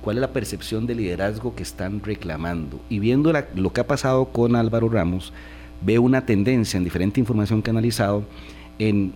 [0.02, 2.80] cuál es la percepción de liderazgo que están reclamando.
[2.90, 5.34] Y viendo lo que ha pasado con Álvaro Ramos,
[5.82, 8.24] veo una tendencia en diferente información que he analizado
[8.78, 9.14] en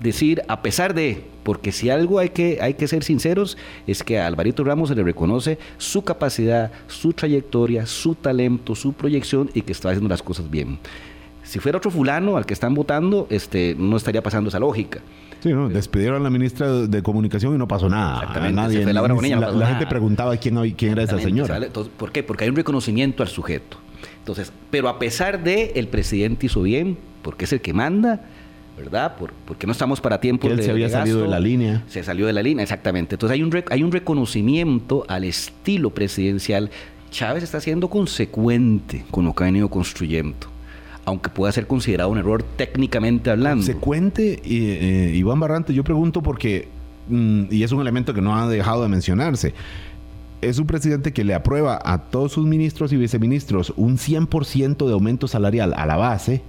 [0.00, 3.56] decir, a pesar de, porque si algo hay que, hay que ser sinceros,
[3.86, 8.92] es que a Alvarito Ramos se le reconoce su capacidad, su trayectoria, su talento, su
[8.92, 10.78] proyección y que está haciendo las cosas bien.
[11.42, 15.00] Si fuera otro fulano al que están votando, este, no estaría pasando esa lógica.
[15.40, 15.68] Sí, ¿no?
[15.68, 18.20] despidieron a la ministra de Comunicación y no pasó nada.
[18.20, 18.92] Exactamente.
[18.92, 21.60] la, gente preguntaba quién, quién era esa señora.
[21.96, 22.22] ¿Por qué?
[22.22, 23.78] Porque hay un reconocimiento al sujeto.
[24.18, 28.26] Entonces, pero a pesar de el presidente hizo bien, porque es el que manda,
[28.78, 29.16] ¿verdad?
[29.16, 31.82] Por, porque no estamos para tiempo de, se había salido de la línea.
[31.88, 33.16] Se salió de la línea, exactamente.
[33.16, 36.70] Entonces hay un, hay un reconocimiento al estilo presidencial.
[37.10, 40.58] Chávez está siendo consecuente con lo que ha venido construyendo
[41.04, 43.64] aunque pueda ser considerado un error técnicamente hablando.
[43.64, 46.68] Consecuente, eh, Iván Barrante, yo pregunto porque,
[47.08, 49.54] mm, y es un elemento que no ha dejado de mencionarse,
[50.40, 54.92] es un presidente que le aprueba a todos sus ministros y viceministros un 100% de
[54.92, 56.42] aumento salarial a la base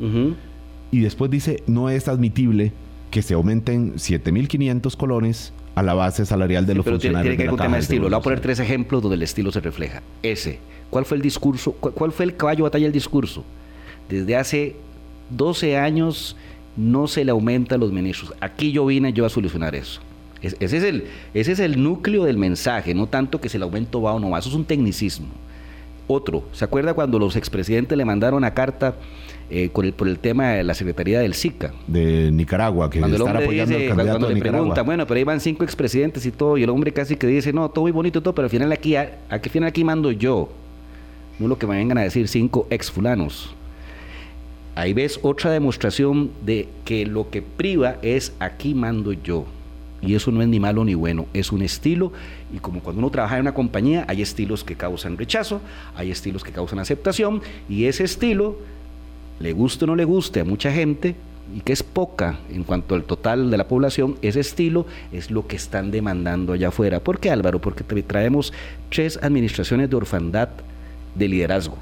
[0.91, 2.71] y después dice no es admitible
[3.11, 7.35] que se aumenten 7.500 colones a la base salarial de los funcionarios.
[7.35, 8.03] Tiene, que de estilo.
[8.03, 10.01] Le voy a poner tres ejemplos donde el estilo se refleja.
[10.21, 10.59] Ese.
[10.89, 11.71] ¿Cuál fue el discurso?
[11.71, 13.43] ¿Cuál fue el caballo batalla del discurso?
[14.09, 14.75] Desde hace
[15.29, 16.35] 12 años
[16.75, 18.33] no se le aumenta a los ministros.
[18.41, 20.01] Aquí yo vine yo a solucionar eso.
[20.41, 24.01] ese, es el, ese es el núcleo del mensaje, no tanto que si el aumento
[24.01, 25.27] va o no va, eso es un tecnicismo.
[26.07, 28.95] Otro, ¿se acuerda cuando los expresidentes le mandaron una carta
[29.49, 31.73] eh, por el tema de la Secretaría del SICA?
[31.87, 35.39] De Nicaragua, que cuando el hombre apoyando dice, cuando le pregunta, bueno, pero ahí van
[35.39, 38.21] cinco expresidentes y todo, y el hombre casi que dice, no, todo muy bonito y
[38.21, 39.09] todo, pero al final aquí, ¿a,
[39.49, 40.49] final aquí mando yo?
[41.39, 43.55] No lo que me vengan a decir cinco ex fulanos.
[44.75, 49.45] Ahí ves otra demostración de que lo que priva es aquí mando yo.
[50.01, 52.13] Y eso no es ni malo ni bueno, es un estilo.
[52.53, 55.61] Y como cuando uno trabaja en una compañía, hay estilos que causan rechazo,
[55.95, 57.41] hay estilos que causan aceptación.
[57.67, 58.57] Y ese estilo,
[59.39, 61.15] le guste o no le guste a mucha gente,
[61.55, 65.47] y que es poca en cuanto al total de la población, ese estilo es lo
[65.47, 66.99] que están demandando allá afuera.
[66.99, 67.59] ¿Por qué Álvaro?
[67.59, 68.53] Porque traemos
[68.89, 70.49] tres administraciones de orfandad
[71.15, 71.77] de liderazgo.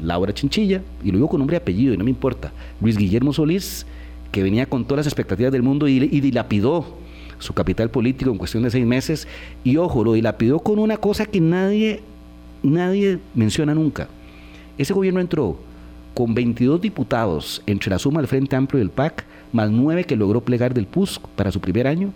[0.00, 3.32] Laura Chinchilla, y lo digo con nombre y apellido, y no me importa, Luis Guillermo
[3.32, 3.86] Solís,
[4.32, 6.98] que venía con todas las expectativas del mundo y, dilapidó
[7.38, 9.28] su capital político en cuestión de seis meses,
[9.64, 12.02] y ojo, lo dilapidó con una cosa que nadie,
[12.62, 14.08] nadie menciona nunca.
[14.76, 15.58] Ese gobierno entró
[16.18, 20.16] con 22 diputados entre la suma del Frente Amplio y del PAC, más nueve que
[20.16, 22.12] logró plegar del PUSC para su primer año,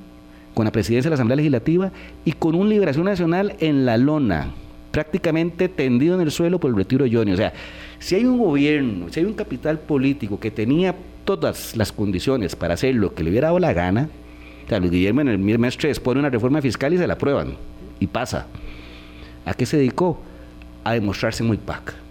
[0.54, 1.92] con la presidencia de la Asamblea Legislativa
[2.24, 4.48] y con una liberación nacional en la lona
[4.90, 7.30] prácticamente tendido en el suelo por el retiro de Johnny.
[7.30, 7.52] O sea,
[8.00, 12.74] si hay un gobierno, si hay un capital político que tenía todas las condiciones para
[12.74, 14.08] hacer lo que le hubiera dado la gana,
[14.66, 17.14] o sea, Luis Guillermo en el mes 3 pone una reforma fiscal y se la
[17.14, 17.54] aprueban,
[18.00, 18.48] y pasa.
[19.46, 20.20] ¿A qué se dedicó?
[20.82, 22.02] A demostrarse muy PAC.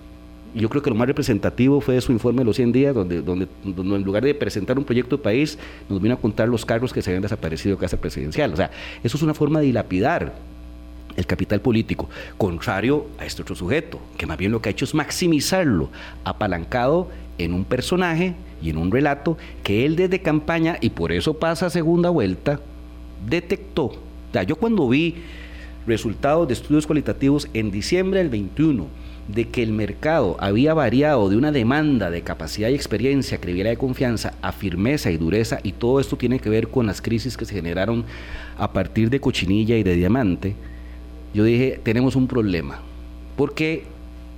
[0.53, 3.47] Yo creo que lo más representativo fue su informe de los 100 días, donde, donde,
[3.63, 5.57] donde, en lugar de presentar un proyecto de país,
[5.89, 8.51] nos vino a contar los cargos que se habían desaparecido de casa presidencial.
[8.51, 8.69] O sea,
[9.03, 10.33] eso es una forma de dilapidar
[11.15, 14.85] el capital político, contrario a este otro sujeto, que más bien lo que ha hecho
[14.85, 15.89] es maximizarlo,
[16.23, 21.33] apalancado en un personaje y en un relato que él desde campaña, y por eso
[21.33, 22.59] pasa a segunda vuelta,
[23.27, 23.85] detectó.
[23.85, 25.15] O sea, yo cuando vi
[25.87, 28.87] resultados de estudios cualitativos en diciembre del 21,
[29.27, 33.77] de que el mercado había variado de una demanda de capacidad y experiencia, credibilidad de
[33.77, 37.45] confianza, a firmeza y dureza, y todo esto tiene que ver con las crisis que
[37.45, 38.03] se generaron
[38.57, 40.55] a partir de Cochinilla y de Diamante,
[41.33, 42.79] yo dije, tenemos un problema,
[43.37, 43.83] porque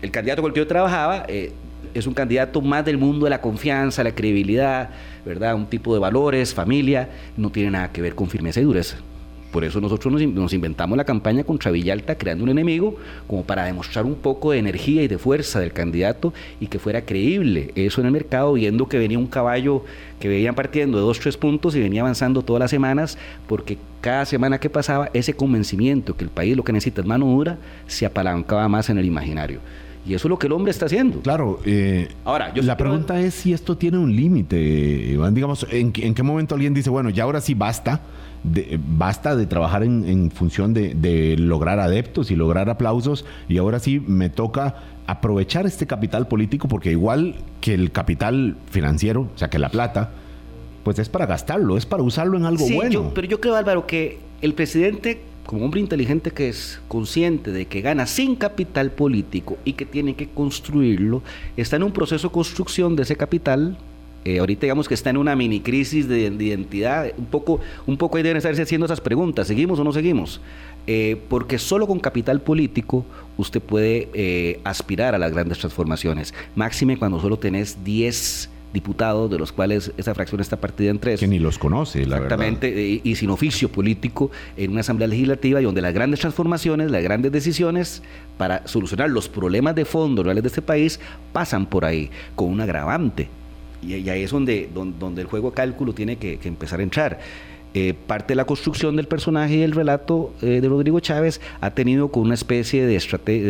[0.01, 1.51] el candidato con el que yo trabajaba eh,
[1.93, 4.89] es un candidato más del mundo de la confianza, la credibilidad,
[5.25, 5.55] ¿verdad?
[5.55, 8.97] Un tipo de valores, familia, no tiene nada que ver con firmeza y dureza.
[9.53, 14.03] Por eso nosotros nos, inventamos la campaña contra Villalta creando un enemigo como para demostrar
[14.03, 18.07] un poco de energía y de fuerza del candidato y que fuera creíble eso en
[18.07, 19.83] el mercado, viendo que venía un caballo
[20.19, 24.25] que venían partiendo de dos, tres puntos y venía avanzando todas las semanas, porque cada
[24.25, 28.07] semana que pasaba ese convencimiento que el país lo que necesita es mano dura, se
[28.07, 29.59] apalancaba más en el imaginario.
[30.05, 31.21] Y eso es lo que el hombre está haciendo.
[31.21, 31.59] Claro.
[31.65, 35.33] Eh, ahora, yo la pregunta es si esto tiene un límite, Iván.
[35.33, 38.01] Digamos, ¿en, ¿en, qué momento alguien dice, bueno, ya ahora sí basta?
[38.97, 44.29] basta de trabajar en, función de, lograr adeptos y lograr aplausos y ahora sí me
[44.29, 44.75] toca
[45.07, 50.11] aprovechar este capital político porque igual que el capital financiero, o sea que la plata,
[50.83, 53.11] pues es para gastarlo, es para usarlo en algo bueno.
[53.13, 57.82] pero yo creo Álvaro que el presidente como hombre inteligente que es consciente de que
[57.82, 61.21] gana sin capital político y que tiene que construirlo,
[61.58, 63.77] está en un proceso de construcción de ese capital.
[64.25, 68.15] Eh, ahorita digamos que está en una mini crisis de, identidad, un poco, un poco
[68.15, 70.39] ahí deben estarse haciendo esas preguntas, ¿seguimos o no seguimos?
[70.88, 73.06] Eh, porque solo con capital político
[73.38, 79.38] usted puede eh, aspirar a las grandes transformaciones, máxime cuando solo tenés 10 diputados, de
[79.38, 81.19] los cuales esa fracción está partida en tres.
[81.19, 85.63] Que ni los conoce, la Exactamente, y sin oficio político en una asamblea legislativa y
[85.63, 88.01] donde las grandes transformaciones, las grandes decisiones
[88.38, 90.99] para solucionar los problemas de fondo reales de este país
[91.31, 93.29] pasan por ahí, con un agravante
[93.86, 97.19] y, ahí es donde, donde, el juego cálculo tiene que, empezar a entrar.
[97.75, 101.71] Eh, parte de la construcción del personaje y el relato eh, de Rodrigo Chávez ha
[101.71, 102.99] tenido con una especie de,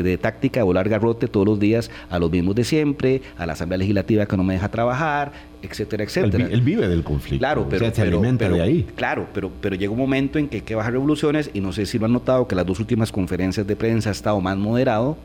[0.02, 3.52] de táctica de volar garrote todos los días a los mismos de siempre, a la
[3.54, 6.48] Asamblea Legislativa que no me deja trabajar, etcétera, etcétera.
[6.50, 7.40] Él, vive del conflicto.
[7.40, 8.88] Claro, pero, se alimenta de ahí.
[8.96, 11.86] Claro, pero, pero llega un momento en que hay que bajar revoluciones y no sé
[11.86, 15.18] si lo han notado que las dos últimas conferencias de prensa ha estado más moderado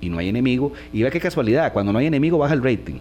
[0.00, 0.72] y no hay enemigo.
[0.90, 2.96] Y vea qué casualidad, cuando no hay enemigo baja el rating.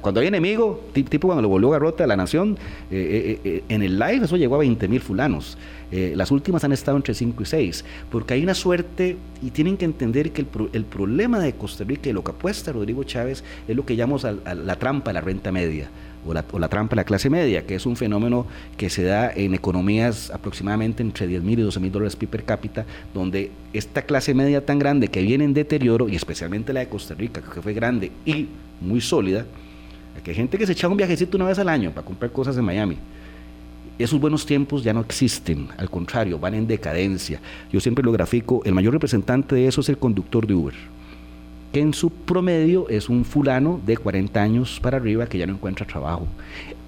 [0.00, 2.56] Cuando hay enemigo, tipo cuando lo volvió Garrote a la Nación,
[2.90, 5.58] eh, eh, eh, en el live eso llegó a 20 mil fulanos.
[5.90, 9.84] las últimas han estado entre 5 y 6, porque hay una suerte y tienen que
[9.84, 13.86] entender que el, problema de Costa Rica y lo que apuesta Rodrigo Chávez es lo
[13.86, 15.88] que llamamos la trampa de la renta media.
[16.26, 18.46] O la, o la, trampa de la clase media, que es un fenómeno
[18.78, 22.86] que se da en economías aproximadamente entre 10 mil y 12 mil dólares per cápita,
[23.12, 27.12] donde esta clase media tan grande que viene en deterioro, y especialmente la de Costa
[27.12, 28.48] Rica, que fue grande y
[28.80, 29.44] muy sólida,
[30.22, 32.56] que hay gente que se echa un viajecito una vez al año para comprar cosas
[32.56, 32.96] en Miami.
[33.98, 37.40] Esos buenos tiempos ya no existen, al contrario, van en decadencia.
[37.72, 40.74] Yo siempre lo grafico, el mayor representante de eso es el conductor de Uber,
[41.72, 45.54] que en su promedio es un fulano de 40 años para arriba que ya no
[45.54, 46.26] encuentra trabajo,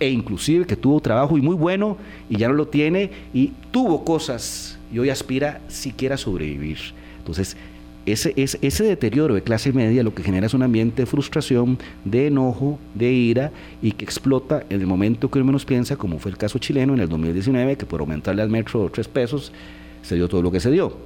[0.01, 1.97] e inclusive que tuvo trabajo y muy bueno
[2.29, 6.79] y ya no lo tiene y tuvo cosas y hoy aspira siquiera a sobrevivir.
[7.19, 7.57] Entonces,
[8.07, 12.29] ese, ese, deterioro de clase media lo que genera es un ambiente de frustración, de
[12.29, 16.31] enojo, de ira y que explota en el momento que uno menos piensa, como fue
[16.31, 19.53] el caso chileno en el 2019, que por aumentarle al metro tres pesos
[20.03, 20.97] se dio todo lo que se dio.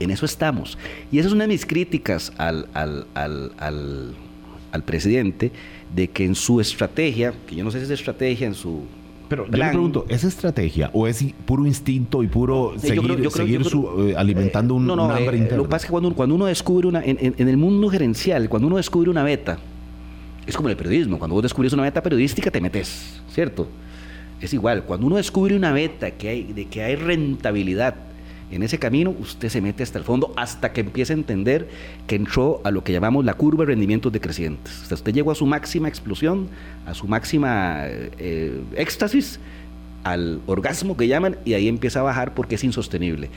[0.00, 0.78] En eso estamos.
[1.10, 4.14] Y esa es una de mis críticas al, al, al,
[4.72, 5.52] al presidente,
[5.94, 8.82] de que en su estrategia, que yo no sé si es estrategia, en su
[9.28, 13.62] pero yo le pregunto, ¿es estrategia o es puro instinto y puro seguir, seguir
[13.98, 16.88] eh, alimentando un, no, hambre eh, Lo que pasa es que cuando, cuando uno descubre
[16.88, 19.58] una, en, en, el mundo gerencial, cuando uno descubre una beta,
[20.46, 23.66] es como el periodismo, cuando vos descubrís una beta periodística te metes, ¿cierto?
[24.40, 27.94] Es igual, cuando uno descubre una beta que hay, de que hay rentabilidad,
[28.54, 31.68] en ese camino usted se mete hasta el fondo hasta que empiece a entender
[32.06, 34.82] que entró a lo que llamamos la curva de rendimientos decrecientes.
[34.82, 36.48] O sea, usted llegó a su máxima explosión,
[36.86, 39.40] a su máxima eh, éxtasis,
[40.04, 43.30] al orgasmo que llaman, y ahí empieza a bajar porque es insostenible.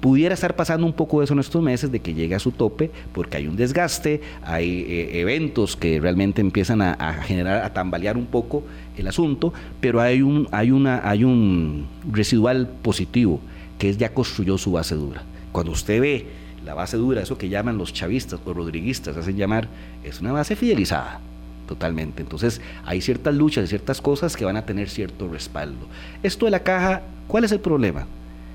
[0.00, 2.50] Pudiera estar pasando un poco de eso en estos meses, de que llegue a su
[2.50, 7.72] tope, porque hay un desgaste, hay eh, eventos que realmente empiezan a, a, generar, a
[7.74, 8.64] tambalear un poco
[8.96, 13.40] el asunto, pero hay un, hay una, hay un residual positivo
[13.82, 15.24] que ya construyó su base dura.
[15.50, 16.26] Cuando usted ve
[16.64, 19.66] la base dura, eso que llaman los chavistas o rodriguistas, hacen llamar,
[20.04, 21.18] es una base fidelizada
[21.66, 22.22] totalmente.
[22.22, 25.88] Entonces hay ciertas luchas, ciertas cosas que van a tener cierto respaldo.
[26.22, 28.06] Esto de la caja, ¿cuál es el problema?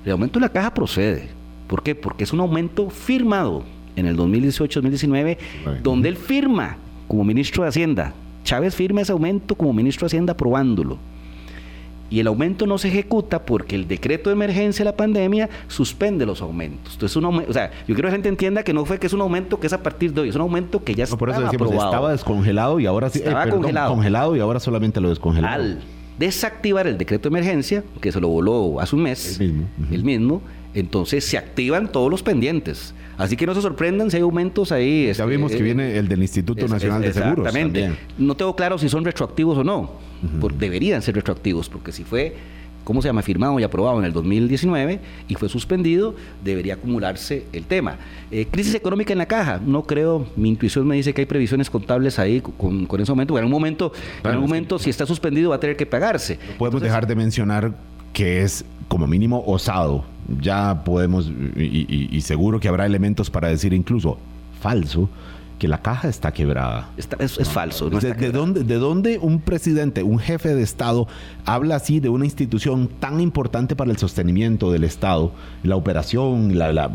[0.02, 1.28] El aumento de la caja procede.
[1.66, 1.94] ¿Por qué?
[1.94, 3.64] Porque es un aumento firmado
[3.96, 5.36] en el 2018-2019,
[5.82, 8.14] donde él firma como ministro de Hacienda.
[8.44, 10.96] Chávez firma ese aumento como ministro de Hacienda aprobándolo.
[12.10, 16.24] Y el aumento no se ejecuta porque el decreto de emergencia de la pandemia suspende
[16.24, 16.94] los aumentos.
[16.94, 19.12] Entonces, un o sea, yo quiero que la gente entienda que no fue que es
[19.12, 21.30] un aumento que es a partir de hoy, es un aumento que ya no, por
[21.30, 23.90] eso decimos, estaba descongelado y ahora sí, estaba eh, congelado.
[23.90, 25.46] congelado y ahora solamente lo descongeló.
[25.46, 25.80] Al
[26.18, 30.04] desactivar el decreto de emergencia, que se lo voló hace un mes, el mismo, el
[30.04, 30.42] mismo
[30.74, 32.94] entonces se activan todos los pendientes.
[33.18, 35.06] Así que no se sorprendan si hay aumentos ahí.
[35.06, 37.46] Ya este, vimos que viene el del Instituto Nacional de Seguros.
[37.46, 37.98] Exactamente.
[38.16, 39.90] No tengo claro si son retroactivos o no.
[40.56, 42.36] deberían ser retroactivos, porque si fue,
[42.84, 43.22] ¿cómo se llama?
[43.22, 46.14] Firmado y aprobado en el 2019 y fue suspendido,
[46.44, 47.96] debería acumularse el tema.
[48.30, 49.60] Eh, crisis económica en la caja.
[49.66, 53.36] No creo, mi intuición me dice que hay previsiones contables ahí con, ese aumento.
[53.36, 53.92] En un momento,
[54.22, 56.38] en un momento si está suspendido, va a tener que pagarse.
[56.56, 57.74] podemos dejar de mencionar
[58.12, 60.04] que es como mínimo osado.
[60.40, 64.18] Ya podemos, y, seguro que habrá elementos para decir incluso
[64.60, 65.08] falso,
[65.58, 66.90] que la caja está quebrada.
[66.96, 67.90] es, falso.
[67.90, 71.08] ¿De, dónde, ¿De dónde un presidente, un jefe de Estado,
[71.44, 75.32] habla así de una institución tan importante para el sostenimiento del Estado,
[75.64, 76.88] la operación, la,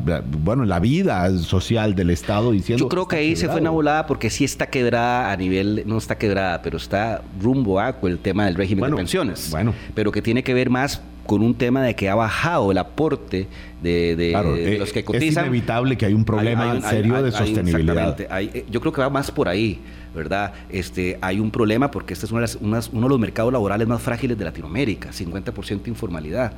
[0.44, 2.86] bueno, la vida social del Estado diciendo...
[2.86, 5.98] Yo creo que ahí se fue una volada porque sí está quebrada a nivel, no
[5.98, 9.50] está quebrada, pero está rumbo a el tema del régimen de pensiones.
[9.52, 9.74] Bueno.
[9.94, 13.48] Pero que tiene que ver más con un tema de que ha bajado el aporte
[13.82, 15.28] de, de, eh, los que cotizan.
[15.28, 18.20] Es inevitable que hay un problema serio de sostenibilidad.
[18.20, 19.80] Eh, yo creo que va más por ahí,
[20.14, 20.54] ¿verdad?
[20.70, 22.42] Este, hay un problema porque este es uno
[22.80, 26.54] de los mercados laborales más frágiles de Latinoamérica, 50% de informalidad.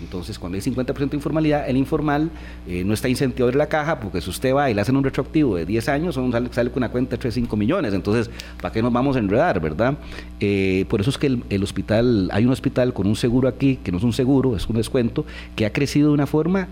[0.00, 2.30] Entonces, cuando hay 50% de informalidad, el informal
[2.66, 5.04] eh, no está incentivado en la caja, porque si usted va y le hacen un
[5.04, 7.94] retroactivo de 10 años, son, sale, sale, con una cuenta de 3, 5 millones.
[7.94, 8.30] Entonces,
[8.60, 9.98] ¿para qué nos vamos a enredar, verdad?
[10.40, 13.92] Eh, por eso es que el, hospital, hay un hospital con un seguro aquí, que
[13.92, 15.24] no es un seguro, es un descuento,
[15.56, 16.68] que ha crecido de una forma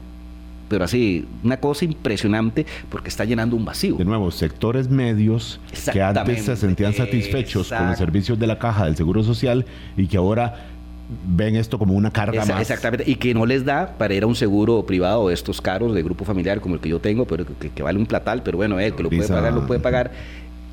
[0.69, 3.95] pero así, una cosa impresionante porque está llenando un vacío.
[3.95, 5.61] De nuevo, sectores medios
[5.93, 9.65] que antes se sentían satisfechos con los servicios de la caja del Seguro Social
[9.97, 10.76] y que ahora
[11.09, 12.61] ven esto como una carga más.
[12.61, 15.95] Exactamente, y que no les da para ir a un seguro privado de estos caros
[15.95, 18.79] de grupo familiar como el que yo tengo, pero que, vale un platal, pero bueno,
[18.81, 20.13] el que lo puede pagar, lo puede pagar.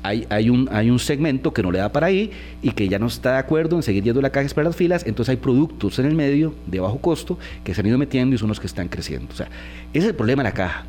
[0.02, 2.30] Hay, hay, un, hay un segmento que no le da para ahí
[2.60, 4.76] y que ya no está de acuerdo en seguir yendo a la caja para las
[4.76, 8.34] filas, entonces hay productos en el medio de bajo costo que se han ido metiendo
[8.34, 9.32] y son los que están creciendo.
[9.32, 9.48] O sea,
[9.94, 10.84] ese es el problema de la caja.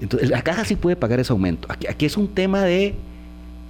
[0.00, 1.68] Entonces, la caja sí puede pagar ese aumento.
[1.70, 2.94] Aquí, aquí es un tema de...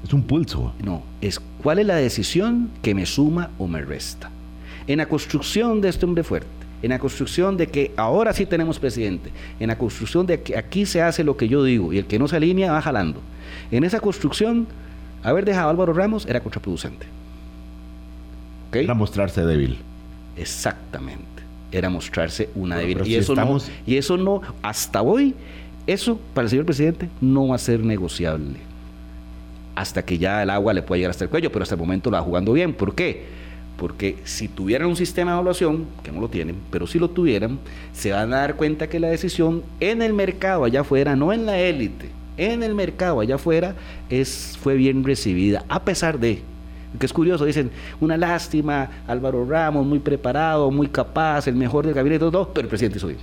[0.02, 0.74] Es un pulso.
[0.82, 4.30] No, es cuál es la decisión que me suma o me resta
[4.86, 6.48] en la construcción de este hombre fuerte,
[6.82, 10.86] en la construcción de que ahora sí tenemos presidente, en la construcción de que aquí
[10.86, 13.20] se hace lo que yo digo y el que no se alinea va jalando.
[13.70, 14.66] En esa construcción,
[15.22, 17.06] haber dejado a Álvaro Ramos era contraproducente.
[18.72, 19.78] Era mostrarse débil.
[20.36, 21.24] Exactamente.
[21.72, 23.06] Era mostrarse una debilidad.
[23.06, 25.34] Y, eso no, y eso no, hasta hoy,
[25.86, 28.58] eso para el señor presidente no va a ser negociable.
[29.74, 32.10] Hasta que ya el agua le pueda llegar hasta el cuello, pero hasta el momento
[32.10, 32.74] lo va jugando bien.
[32.74, 33.24] ¿Por qué?
[33.76, 37.58] Porque si tuvieran un sistema de evaluación, que no lo tienen, pero si lo tuvieran,
[37.92, 41.44] se van a dar cuenta que la decisión en el mercado allá afuera, no en
[41.44, 43.74] la élite, en el mercado allá afuera,
[44.10, 46.42] es, fue bien recibida, a pesar de,
[46.98, 47.70] que es curioso, dicen,
[48.00, 52.68] una lástima, Álvaro Ramos, muy preparado, muy capaz, el mejor del gabinete, todo, pero el
[52.68, 53.18] presidente bien.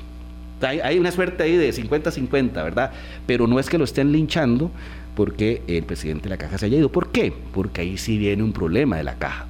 [0.62, 2.92] Hay, hay una suerte ahí de 50-50, ¿verdad?
[3.26, 4.70] Pero no es que lo estén linchando
[5.16, 6.92] porque el presidente de la caja se haya ido.
[6.92, 7.34] ¿Por qué?
[7.54, 9.48] Porque ahí sí viene un problema de la caja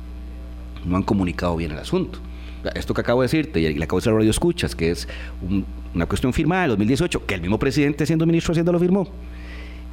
[0.86, 2.19] no han comunicado bien el asunto.
[2.75, 5.07] Esto que acabo de decirte, y le acabo de decir a Radio Escuchas, que es
[5.93, 9.07] una cuestión firmada en 2018, que el mismo presidente siendo ministro de Hacienda lo firmó,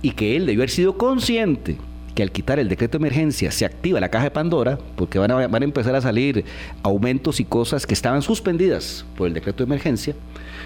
[0.03, 1.79] y que él debió haber sido consciente
[2.15, 5.31] que al quitar el decreto de emergencia se activa la caja de Pandora, porque van
[5.31, 6.45] a, van a empezar a salir
[6.83, 10.15] aumentos y cosas que estaban suspendidas por el decreto de emergencia.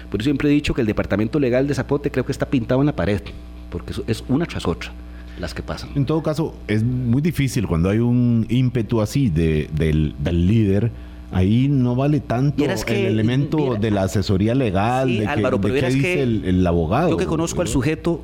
[0.09, 2.81] Por eso siempre he dicho que el departamento legal de Zapote creo que está pintado
[2.81, 3.21] en la pared,
[3.69, 4.91] porque es una tras otra
[5.39, 5.89] las que pasan.
[5.95, 10.15] En todo caso, es muy difícil cuando hay un ímpetu así de, del,
[10.47, 10.91] líder.
[11.31, 16.65] Ahí no vale tanto el elemento de la asesoría legal, de, que, qué dice el,
[16.67, 17.09] abogado.
[17.09, 18.21] Yo que conozco al sujeto,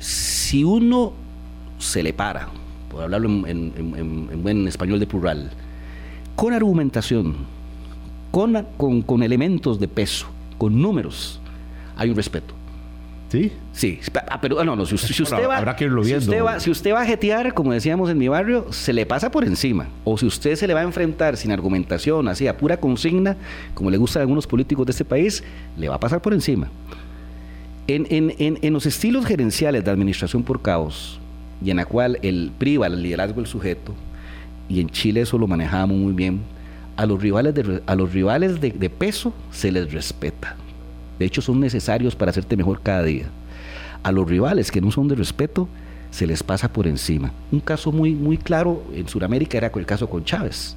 [0.00, 1.12] si uno
[1.78, 2.48] se le para,
[2.90, 5.50] por hablarlo en, buen español de plural,
[6.34, 7.36] con argumentación,
[8.32, 10.26] con, con, con elementos de peso,
[10.58, 11.40] con números,
[11.96, 12.54] hay un respeto.
[13.30, 13.52] ¿Sí?
[13.72, 16.20] Sí, ah, pero ah, no, no, si, usted va, habrá que irlo viendo.
[16.20, 19.06] Si usted, va, si usted va a jetear, como decíamos en mi barrio, se le
[19.06, 19.86] pasa por encima.
[20.02, 23.36] O si usted se le va a enfrentar sin argumentación, así a pura consigna,
[23.72, 25.44] como le gusta a algunos políticos de este país,
[25.76, 26.70] le va a pasar por encima.
[27.86, 31.20] En, en, en, en los estilos gerenciales de administración por caos,
[31.64, 33.94] y en la cual el priva el liderazgo del sujeto,
[34.68, 36.40] y en Chile eso lo manejábamos muy bien,
[36.96, 40.56] a los rivales de, a los rivales de peso se les respeta
[41.20, 43.26] De hecho, son necesarios para hacerte mejor cada día.
[44.02, 45.68] A los rivales que no son de respeto,
[46.10, 47.30] se les pasa por encima.
[47.52, 50.76] Un caso muy, muy claro en Sudamérica era el caso con Chávez.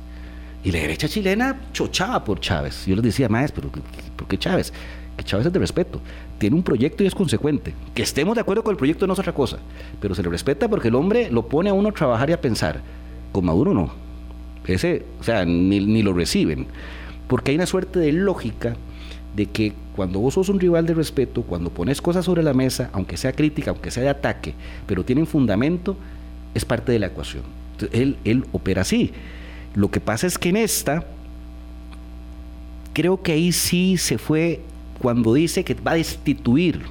[0.62, 2.86] Y la derecha chilena chochaba por Chávez.
[2.86, 3.86] Yo les decía, maestro, pero
[4.18, 4.74] ¿por qué Chávez?
[5.16, 6.02] Que Chávez es de respeto.
[6.40, 7.74] Tiene un proyecto y es consecuente.
[7.94, 9.60] Que estemos de acuerdo con el proyecto no es otra cosa.
[10.02, 12.42] Pero se le respeta porque el hombre lo pone a uno a trabajar y a
[12.42, 12.82] pensar.
[13.32, 13.94] Con Maduro no.
[14.68, 16.68] Ese, o sea, ni lo reciben.
[17.30, 18.76] Porque hay una suerte de lógica
[19.36, 22.90] de que cuando vos sos un rival de respeto, cuando pones cosas sobre la mesa,
[22.94, 24.54] aunque sea crítica, aunque sea de ataque,
[24.86, 25.98] pero tienen fundamento,
[26.54, 27.44] es parte de la ecuación.
[27.92, 29.12] él, él opera así.
[29.76, 31.06] Lo que pasa es que en esta,
[32.94, 34.62] creo que ahí sí se fue
[35.00, 36.82] cuando dice que va a destituir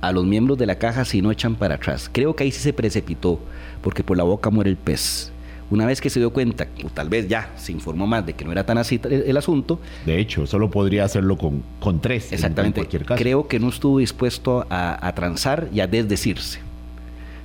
[0.00, 2.08] a los miembros de la caja si no echan para atrás.
[2.12, 3.40] Creo que ahí sí se precipitó,
[3.82, 5.31] porque por la boca muere el pez.
[5.72, 8.44] Una vez que se dio cuenta, o tal vez ya se informó más de que
[8.44, 9.80] no era tan así el, asunto.
[10.04, 12.30] De hecho, solo podría hacerlo con, con tres.
[12.30, 12.80] Exactamente.
[12.80, 13.18] En cualquier caso.
[13.18, 16.60] Creo que no estuvo dispuesto a, a transar y a desdecirse.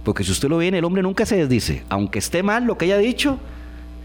[0.04, 1.84] Porque si usted lo ve, el hombre nunca se desdice.
[1.88, 3.40] Aunque esté mal lo que haya dicho,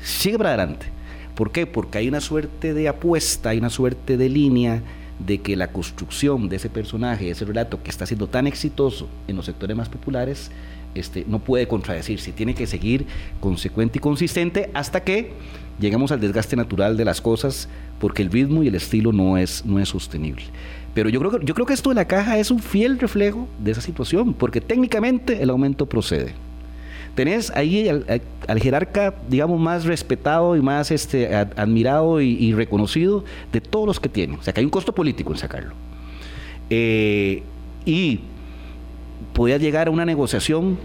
[0.00, 0.86] sigue para adelante.
[1.34, 1.66] ¿Por qué?
[1.66, 4.82] Porque hay una suerte de apuesta, hay una suerte de línea
[5.18, 9.34] de que la construcción de ese personaje, ese relato que está siendo tan exitoso en
[9.34, 10.52] los sectores más populares,
[10.94, 13.06] este, no puede contradecirse, tiene que seguir
[13.40, 15.32] consecuente y consistente hasta que
[15.78, 17.68] llegamos al desgaste natural de las cosas,
[17.98, 20.44] porque el ritmo y el estilo no es, no es sostenible.
[20.94, 23.48] Pero yo creo, que, yo creo que esto de la caja es un fiel reflejo
[23.58, 26.34] de esa situación, porque técnicamente el aumento procede
[27.14, 33.86] tenés ahí al, jerarca, digamos, más respetado y más este, admirado y, reconocido de todos
[33.86, 34.36] los que tiene.
[34.36, 35.74] O sea, que hay un costo político en sacarlo.
[36.70, 37.42] Eh,
[37.84, 38.20] y
[39.32, 40.78] podía llegar a una negociación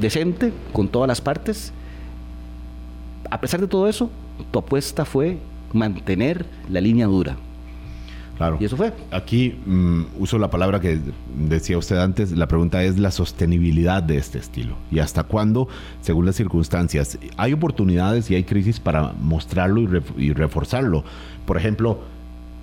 [0.00, 1.72] decente con todas las partes.
[3.30, 4.10] A pesar de todo eso,
[4.50, 5.38] tu apuesta fue
[5.72, 7.36] mantener la línea dura.
[8.36, 8.56] Claro.
[8.60, 8.92] Y eso fue.
[9.10, 11.00] Aquí mm, uso la palabra que
[11.36, 14.76] decía usted antes, la pregunta es la sostenibilidad de este estilo.
[14.92, 15.66] ¿Y hasta cuándo,
[16.02, 17.18] según las circunstancias?
[17.36, 21.02] Hay oportunidades y hay crisis para mostrarlo y reforzarlo.
[21.46, 21.98] Por ejemplo,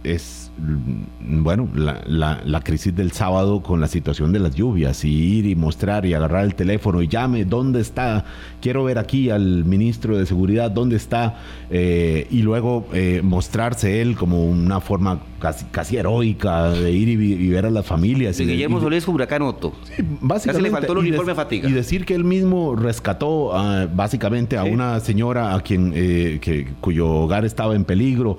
[0.06, 2.02] es, mm, bueno, la,
[2.44, 6.14] la, crisis del sábado con la situación de las lluvias y ir y mostrar y
[6.14, 8.26] agarrar el teléfono y llame, ¿dónde está?
[8.62, 11.40] Quiero ver aquí al ministro de Seguridad, ¿dónde está?
[11.70, 17.50] Eh, y luego eh, mostrarse él como una forma casi, casi heroica de ir y,
[17.50, 18.40] ver a las familias.
[18.40, 19.74] y, Guillermo Solís Huracán Otto.
[20.22, 20.70] básicamente.
[20.70, 21.70] le faltó el uniforme fatiga.
[21.70, 23.52] Y decir que él mismo rescató
[23.94, 28.38] básicamente a una señora a quien eh, que, cuyo hogar estaba en peligro.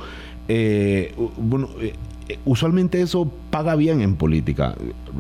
[0.49, 1.94] Eh, bueno, eh,
[2.44, 4.74] usualmente eso paga bien en política.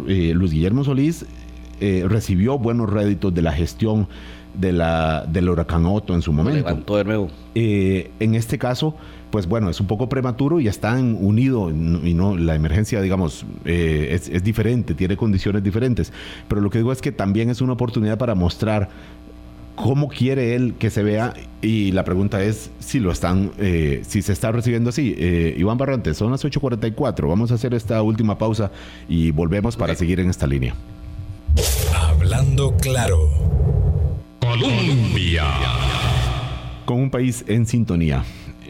[0.06, 1.26] Eh, Luis Guillermo Solís
[1.78, 4.08] recibió buenos réditos de la gestión
[4.54, 6.56] de la, del huracán Otto en su momento.
[6.56, 7.28] Levantó de nuevo.
[7.54, 8.96] en este caso,
[9.30, 14.30] pues bueno, es un poco prematuro y están unidos y no la emergencia, digamos, es,
[14.30, 16.14] es, diferente, tiene condiciones diferentes.
[16.48, 18.88] Pero lo que digo es que también es una oportunidad para mostrar
[19.76, 24.22] cómo quiere él que se vea y la pregunta es si lo están, eh, si
[24.22, 25.14] se está recibiendo así.
[25.16, 28.72] Eh, Iván Barrante, son las 8.44, vamos a hacer esta última pausa
[29.08, 30.74] y volvemos para seguir en esta línea.
[31.94, 33.28] Hablando claro.
[34.40, 35.44] Colombia.
[36.84, 38.24] Con un país en sintonía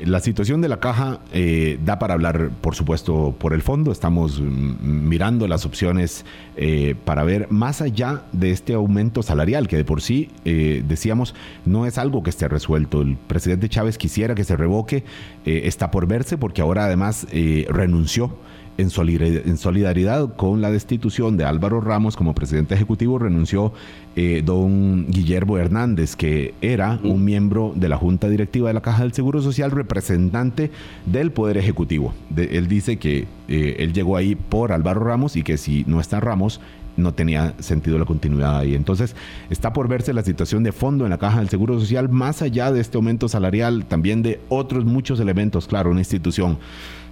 [0.04, 3.92] la situación de la caja eh, da para hablar, por supuesto, por el fondo.
[3.92, 4.46] Estamos mm,
[4.80, 6.24] mirando las opciones
[6.56, 11.34] eh, para ver más allá de este aumento salarial, que de por sí, eh, decíamos,
[11.64, 13.02] no es algo que esté resuelto.
[13.02, 15.04] El presidente Chávez quisiera que se revoque,
[15.44, 17.26] está por verse porque ahora además
[17.68, 18.36] renunció
[18.78, 23.72] en solidaridad con la destitución de Álvaro Ramos como presidente ejecutivo, renunció
[24.14, 29.02] eh, don Guillermo Hernández, que era un miembro de la Junta Directiva de la Caja
[29.02, 30.70] del Seguro Social, representante
[31.06, 32.14] del Poder Ejecutivo.
[32.36, 36.20] él dice que eh, él llegó ahí por Álvaro Ramos y que si no está
[36.20, 36.60] Ramos,
[36.96, 38.74] no tenía sentido la continuidad ahí.
[38.74, 39.14] Entonces,
[39.50, 42.72] está por verse la situación de fondo en la caja del Seguro Social, más allá
[42.72, 46.58] de este aumento salarial, también de otros muchos elementos, claro, una institución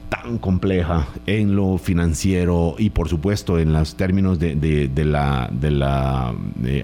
[0.09, 6.35] tan compleja en lo financiero y por supuesto en los términos de, la, la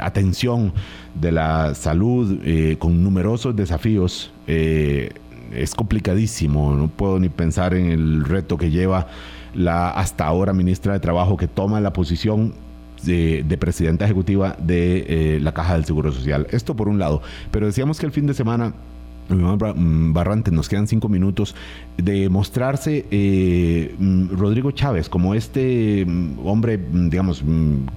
[0.01, 0.73] atención
[1.15, 4.33] de la salud eh, con numerosos desafíos.
[4.47, 5.11] Eh,
[5.53, 9.09] es complicadísimo, no puedo ni pensar en el reto que lleva
[9.53, 12.55] la hasta ahora ministra de Trabajo que toma la posición
[13.03, 16.47] de, presidenta ejecutiva de eh, la Caja del Seguro Social.
[16.51, 18.75] Esto por un lado, pero decíamos que el fin de semana
[19.31, 21.55] Barrante, nos quedan cinco minutos,
[21.97, 27.43] de mostrarse eh, mm, Rodrigo Chávez como este mm, hombre, digamos,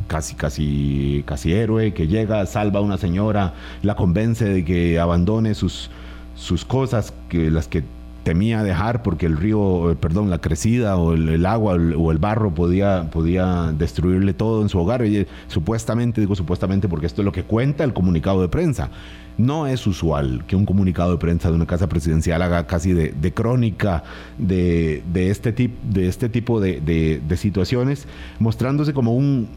[0.08, 5.56] casi, casi, casi héroe, que llega, salva a una señora, la convence de que abandone
[5.56, 5.90] sus,
[6.36, 7.84] sus cosas, que las que
[8.24, 12.54] temía dejar porque el río, eh, perdón, la crecida o el, agua o el, barro
[12.54, 15.04] podía, podía destruirle todo en su hogar.
[15.48, 18.90] Supuestamente, digo supuestamente porque esto es lo que cuenta el comunicado de prensa.
[19.38, 23.34] No es usual que un comunicado de prensa de una casa presidencial haga casi de,
[23.34, 24.04] crónica
[24.38, 28.08] de, este de este tipo de, situaciones,
[28.40, 29.50] mostrándose como un,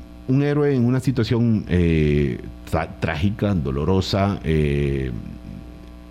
[0.42, 2.40] héroe en una situación eh,
[3.00, 5.12] trágica, dolorosa, eh,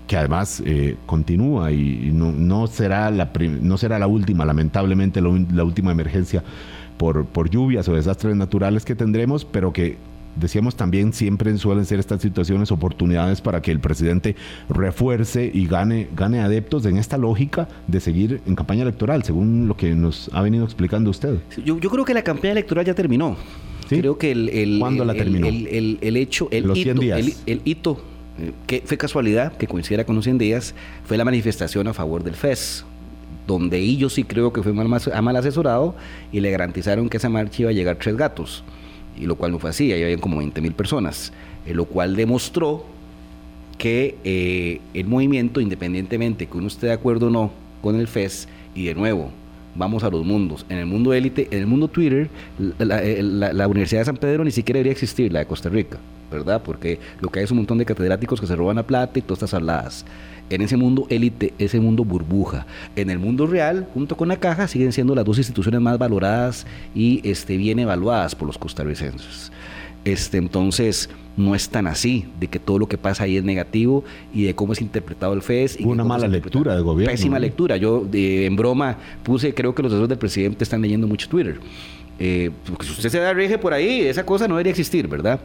[0.07, 3.31] que además eh, continúa y, no, será la
[3.61, 6.43] no será la última, lamentablemente la, última emergencia
[6.97, 9.97] por, por lluvias o desastres naturales que tendremos, pero que
[10.35, 14.35] decíamos también siempre suelen ser estas situaciones oportunidades para que el presidente
[14.69, 19.77] refuerce y gane, gane adeptos en esta lógica de seguir en campaña electoral, según lo
[19.77, 21.39] que nos ha venido explicando usted.
[21.63, 23.37] Yo, yo creo que la campaña electoral ya terminó.
[23.87, 25.47] Creo que el, el, ¿Cuándo la terminó?
[25.47, 27.01] El, hecho, el hito,
[27.45, 28.01] el hito
[28.67, 30.75] que fue casualidad que coincidiera con los 100 días,
[31.05, 32.85] fue la manifestación a favor del FES,
[33.47, 35.95] donde ellos sí creo que fue mal, asesorado
[36.31, 38.63] y le garantizaron que esa marcha iba a llegar tres gatos,
[39.17, 41.31] y lo cual no fue así, ahí habían como 20 mil personas,
[41.65, 42.85] eh, lo cual demostró
[43.77, 48.47] que eh, el movimiento, independientemente que uno esté de acuerdo o no con el FES,
[48.73, 49.31] y de nuevo,
[49.75, 50.65] vamos a los mundos.
[50.69, 52.29] En el mundo élite, en el mundo Twitter,
[52.79, 55.97] la, Universidad de San Pedro ni siquiera debería existir, la de Costa Rica.
[56.35, 56.61] ¿Verdad?
[56.63, 59.21] Porque lo que hay es un montón de catedráticos que se roban la plata y
[59.21, 60.05] todas estas habladas.
[60.49, 62.67] En ese mundo élite, ese mundo burbuja.
[62.95, 66.67] En el mundo real, junto con la caja, siguen siendo las dos instituciones más valoradas
[66.93, 69.51] y este, bien evaluadas por los costarricenses.
[70.05, 74.03] Este, entonces, no es tan así, de que todo lo que pasa ahí es negativo
[74.31, 75.79] y de cómo es interpretado el FES.
[75.79, 77.11] Y una mala lectura del gobierno.
[77.11, 77.75] Pésima lectura.
[77.77, 81.59] Yo, en broma, puse, creo que los asesores del presidente están leyendo mucho Twitter.
[82.19, 85.39] Eh, porque si usted se da rige por ahí, esa cosa no debería existir, ¿verdad?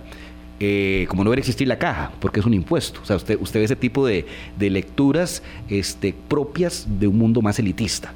[0.63, 3.01] Eh, como no debería existir la caja, porque es un impuesto.
[3.03, 4.27] O sea, usted, usted ve ese tipo de,
[4.59, 8.13] lecturas este, propias de un mundo más elitista.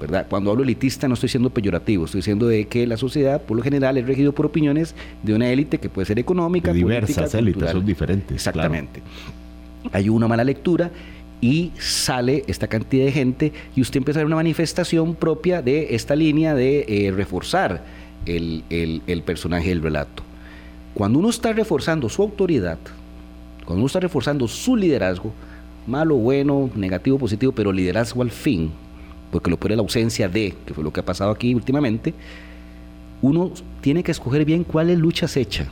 [0.00, 0.26] ¿verdad?
[0.30, 3.62] Cuando hablo elitista no estoy siendo peyorativo, estoy diciendo de que la sociedad, por lo
[3.62, 7.84] general, es regido por opiniones de una élite que puede ser económica, diversas élites, son
[7.84, 8.34] diferentes.
[8.34, 9.02] Exactamente.
[9.92, 10.90] Hay una mala lectura
[11.40, 15.94] y sale esta cantidad de gente y usted empieza a ver una manifestación propia de
[15.94, 17.84] esta línea de eh, reforzar
[18.24, 20.29] el, el personaje del relato.
[21.00, 22.76] Cuando uno está reforzando su autoridad,
[23.64, 25.32] cuando uno está reforzando su liderazgo,
[25.86, 28.70] malo, bueno, negativo, positivo, pero liderazgo al fin,
[29.32, 32.12] porque lo pone la ausencia de, que fue lo que ha pasado aquí últimamente,
[33.22, 35.68] uno tiene que escoger bien cuáles luchas echa,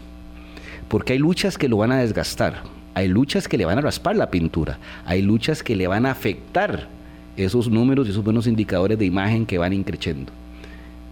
[0.88, 2.62] porque hay luchas que lo van a desgastar,
[2.94, 6.12] hay luchas que le van a raspar la pintura, hay luchas que le van a
[6.12, 6.88] afectar
[7.36, 10.32] esos números y esos buenos indicadores de imagen que van increciendo.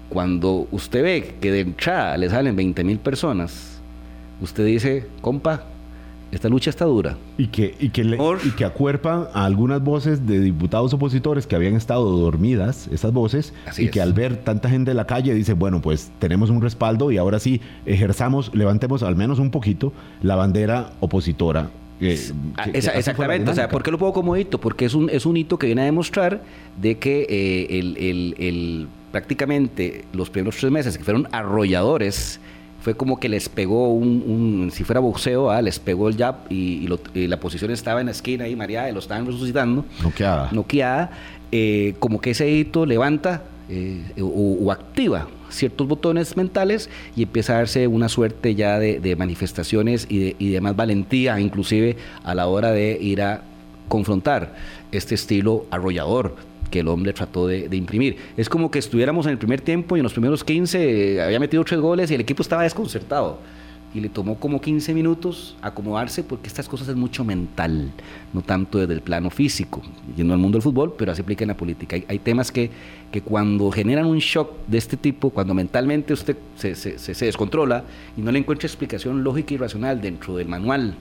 [0.09, 3.76] Cuando usted ve que de entrada le salen 20 mil personas,
[4.41, 5.65] usted dice, compa,
[6.33, 7.17] esta lucha está dura.
[7.39, 11.75] Y que, y que, y que acuerpan a algunas voces de diputados opositores que habían
[11.75, 15.81] estado dormidas, esas voces, y que al ver tanta gente en la calle dice, bueno,
[15.81, 20.93] pues tenemos un respaldo y ahora sí ejerzamos, levantemos al menos un poquito la bandera
[21.01, 21.71] opositora.
[22.57, 24.61] Ah, exactamente, o sea, ¿por qué lo pongo como hito?
[24.61, 26.43] Porque es un, es un hito que viene a demostrar
[26.81, 32.39] de que eh, el, prácticamente los primeros tres meses que fueron arrolladores
[32.87, 36.87] fue como que les pegó un, si fuera boxeo, ah, les pegó el jab y,
[37.27, 39.85] la posición estaba en la esquina ahí, María, y lo estaban resucitando.
[40.05, 40.51] Noqueada.
[40.53, 41.11] Noqueada.
[41.51, 47.57] Eh, como que ese hito levanta eh, o, activa ciertos botones mentales y empieza a
[47.57, 52.47] darse una suerte ya de, manifestaciones y de, y de más valentía, inclusive a la
[52.47, 53.43] hora de ir a
[53.89, 54.55] confrontar
[54.93, 56.37] este estilo arrollador
[56.71, 58.17] que el hombre trató de, imprimir.
[58.37, 61.41] Es como que estuviéramos en el primer tiempo y en los primeros 15 eh, había
[61.41, 63.39] metido tres goles y el equipo estaba desconcertado.
[63.95, 67.93] Y le tomó como 15 minutos acomodarse porque estas cosas es mucho mental,
[68.35, 69.81] no tanto desde el plano físico,
[70.17, 71.97] yendo al mundo del fútbol, pero así aplica en la política.
[72.07, 72.71] Hay, temas que,
[73.11, 77.85] que cuando generan un shock de este tipo, cuando mentalmente usted se, se, se descontrola
[78.17, 80.95] y no le encuentra explicación lógica y racional dentro del manual,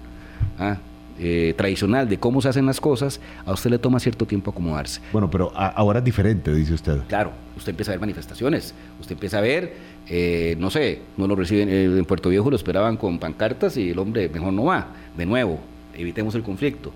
[0.60, 0.78] ¿ah?
[1.18, 5.00] Eh, tradicional de cómo se hacen las cosas, a usted le toma cierto tiempo acomodarse.
[5.14, 7.00] Bueno, pero ahora es diferente, dice usted.
[7.08, 9.74] Claro, usted empieza a ver manifestaciones, usted empieza a ver,
[10.10, 13.92] eh, no sé, no lo reciben eh, en Puerto Viejo, lo esperaban con pancartas y
[13.92, 14.88] el hombre mejor no va.
[15.16, 15.60] De nuevo,
[15.94, 16.92] evitemos el conflicto.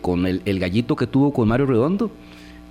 [0.00, 2.10] con el, el gallito que tuvo con Mario Redondo,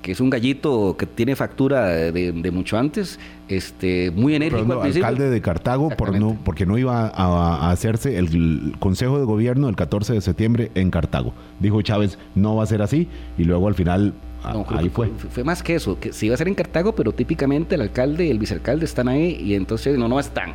[0.08, 5.42] que es un gallito que tiene factura de, mucho antes, este, muy enérgico alcalde de
[5.42, 10.22] Cartago por no, porque no iba a, hacerse el, Consejo de Gobierno el 14 de
[10.22, 11.34] septiembre en Cartago.
[11.60, 14.14] Dijo Chávez, no va a ser así, y luego al final
[14.70, 15.10] ahí fue.
[15.10, 15.44] fue.
[15.44, 18.30] más que eso, que se iba a hacer en Cartago, pero típicamente el alcalde y
[18.30, 20.54] el vicealcalde están ahí y entonces no, no están.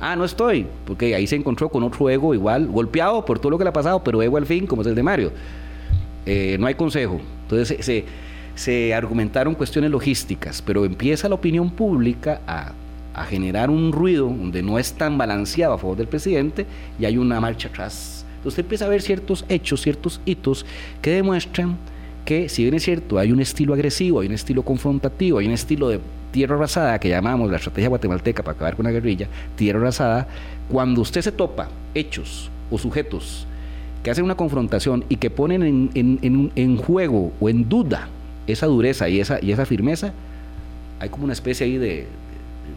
[0.00, 3.58] Ah, no estoy, porque ahí se encontró con otro ego igual, golpeado por todo lo
[3.58, 5.32] que le ha pasado, pero ego al fin, como es el de Mario.
[6.26, 7.20] Eh, no hay consejo.
[7.42, 8.04] Entonces se
[8.58, 12.72] se argumentaron cuestiones logísticas, pero empieza la opinión pública a,
[13.28, 16.66] generar un ruido donde no es tan balanceado a favor del presidente
[17.00, 18.24] y hay una marcha atrás.
[18.28, 20.64] Entonces usted empieza a ver ciertos hechos, ciertos hitos
[21.02, 21.76] que demuestran
[22.24, 25.52] que si bien es cierto, hay un estilo agresivo, hay un estilo confrontativo, hay un
[25.52, 25.98] estilo de
[26.30, 30.28] tierra arrasada que llamamos la estrategia guatemalteca para acabar con la guerrilla, tierra arrasada,
[30.68, 33.48] cuando usted se topa hechos o sujetos
[34.04, 35.90] que hacen una confrontación y que ponen en,
[36.22, 38.08] en, en juego o en duda
[38.52, 40.12] esa dureza y esa, y esa firmeza,
[41.00, 42.06] hay como una especie ahí de,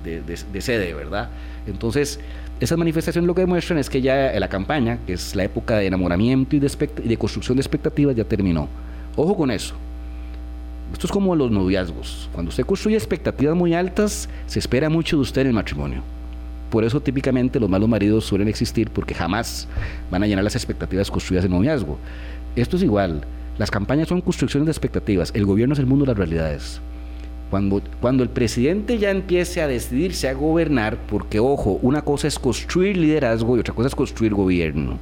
[0.04, 1.30] de, de, sede, ¿verdad?
[1.68, 2.20] Entonces,
[2.60, 5.88] esas manifestaciones lo que demuestran es que ya la campaña, que es la época de
[5.88, 8.68] enamoramiento y de, y de construcción de expectativas, ya terminó.
[9.16, 9.76] Ojo con eso.
[10.94, 12.30] Esto es como los noviazgos.
[12.34, 16.04] Cuando usted construye expectativas muy altas, se espera mucho de usted en el matrimonio.
[16.70, 19.68] Por eso típicamente los malos maridos suelen existir porque jamás
[20.10, 21.98] van a llenar las expectativas construidas en noviazgo.
[22.56, 23.22] Esto es igual.
[23.58, 25.32] Las campañas son construcciones de expectativas.
[25.36, 26.82] El gobierno es el mundo de las realidades.
[27.50, 32.40] Cuando, cuando el presidente ya empiece a decidirse a gobernar, porque ojo, una cosa es
[32.40, 34.98] construir liderazgo y otra cosa es construir gobierno.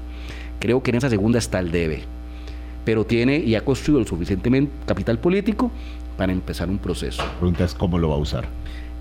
[0.59, 2.01] Creo que en esa segunda está el debe.
[2.85, 5.71] Pero tiene y ha construido suficientemente capital político
[6.17, 7.23] para empezar un proceso.
[7.23, 8.47] La pregunta es cómo lo va a usar.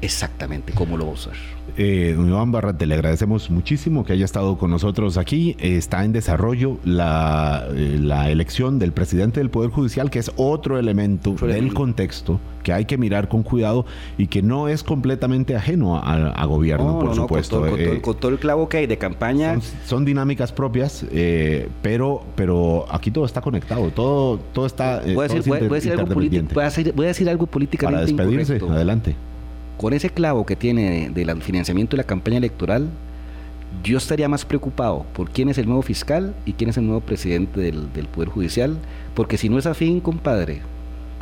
[0.01, 1.35] Exactamente, cómo lo va a usar.
[1.77, 5.57] Eh, don Iván Barrate, le agradecemos muchísimo que haya estado con nosotros aquí.
[5.59, 10.79] está en desarrollo la, eh, la, elección del presidente del Poder Judicial, que es otro
[10.79, 13.87] elemento del contexto que hay que mirar con cuidado
[14.19, 17.67] y que no es completamente ajeno a, gobierno, por supuesto.
[17.77, 19.55] Eh, con, todo, el clavo que hay de campaña.
[19.55, 25.01] Son, son dinámicas propias, eh, pero, pero aquí todo está conectado, todo, todo está.
[25.01, 25.77] voy, a decir, algo voy,
[27.05, 29.17] a decir, algo políticamente Para despedirse, adelante
[29.79, 32.89] con ese clavo que tiene del financiamiento de la campaña electoral,
[33.85, 37.01] yo estaría más preocupado por quién es el nuevo fiscal y quién es el nuevo
[37.01, 38.77] presidente del, del Poder Judicial,
[39.15, 40.63] porque si no es afín, compadre,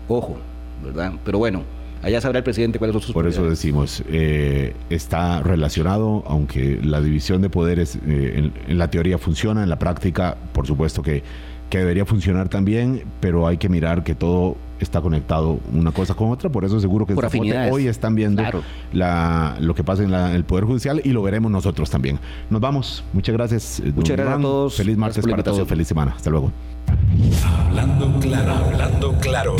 [0.09, 0.39] ojo,
[0.83, 1.13] ¿verdad?
[1.25, 1.65] Pero bueno,
[2.03, 7.03] allá sabrá el presidente cuáles son sus Por eso decimos, eh, está relacionado, aunque la
[7.03, 11.23] división de poderes eh, en, la teoría funciona, en la práctica, por supuesto que,
[11.69, 16.31] que debería funcionar también, pero hay que mirar que todo está conectado una cosa con
[16.31, 17.15] otra, por eso seguro que
[17.71, 18.43] hoy están viendo
[18.93, 22.19] la, lo que pasa en el Poder Judicial y lo veremos nosotros también.
[22.51, 23.83] Nos vamos, muchas gracias.
[23.95, 24.77] Muchas gracias a todos.
[24.77, 26.53] Feliz martes para todos, feliz semana, hasta luego.
[27.45, 29.57] Hablando claro, hablando claro.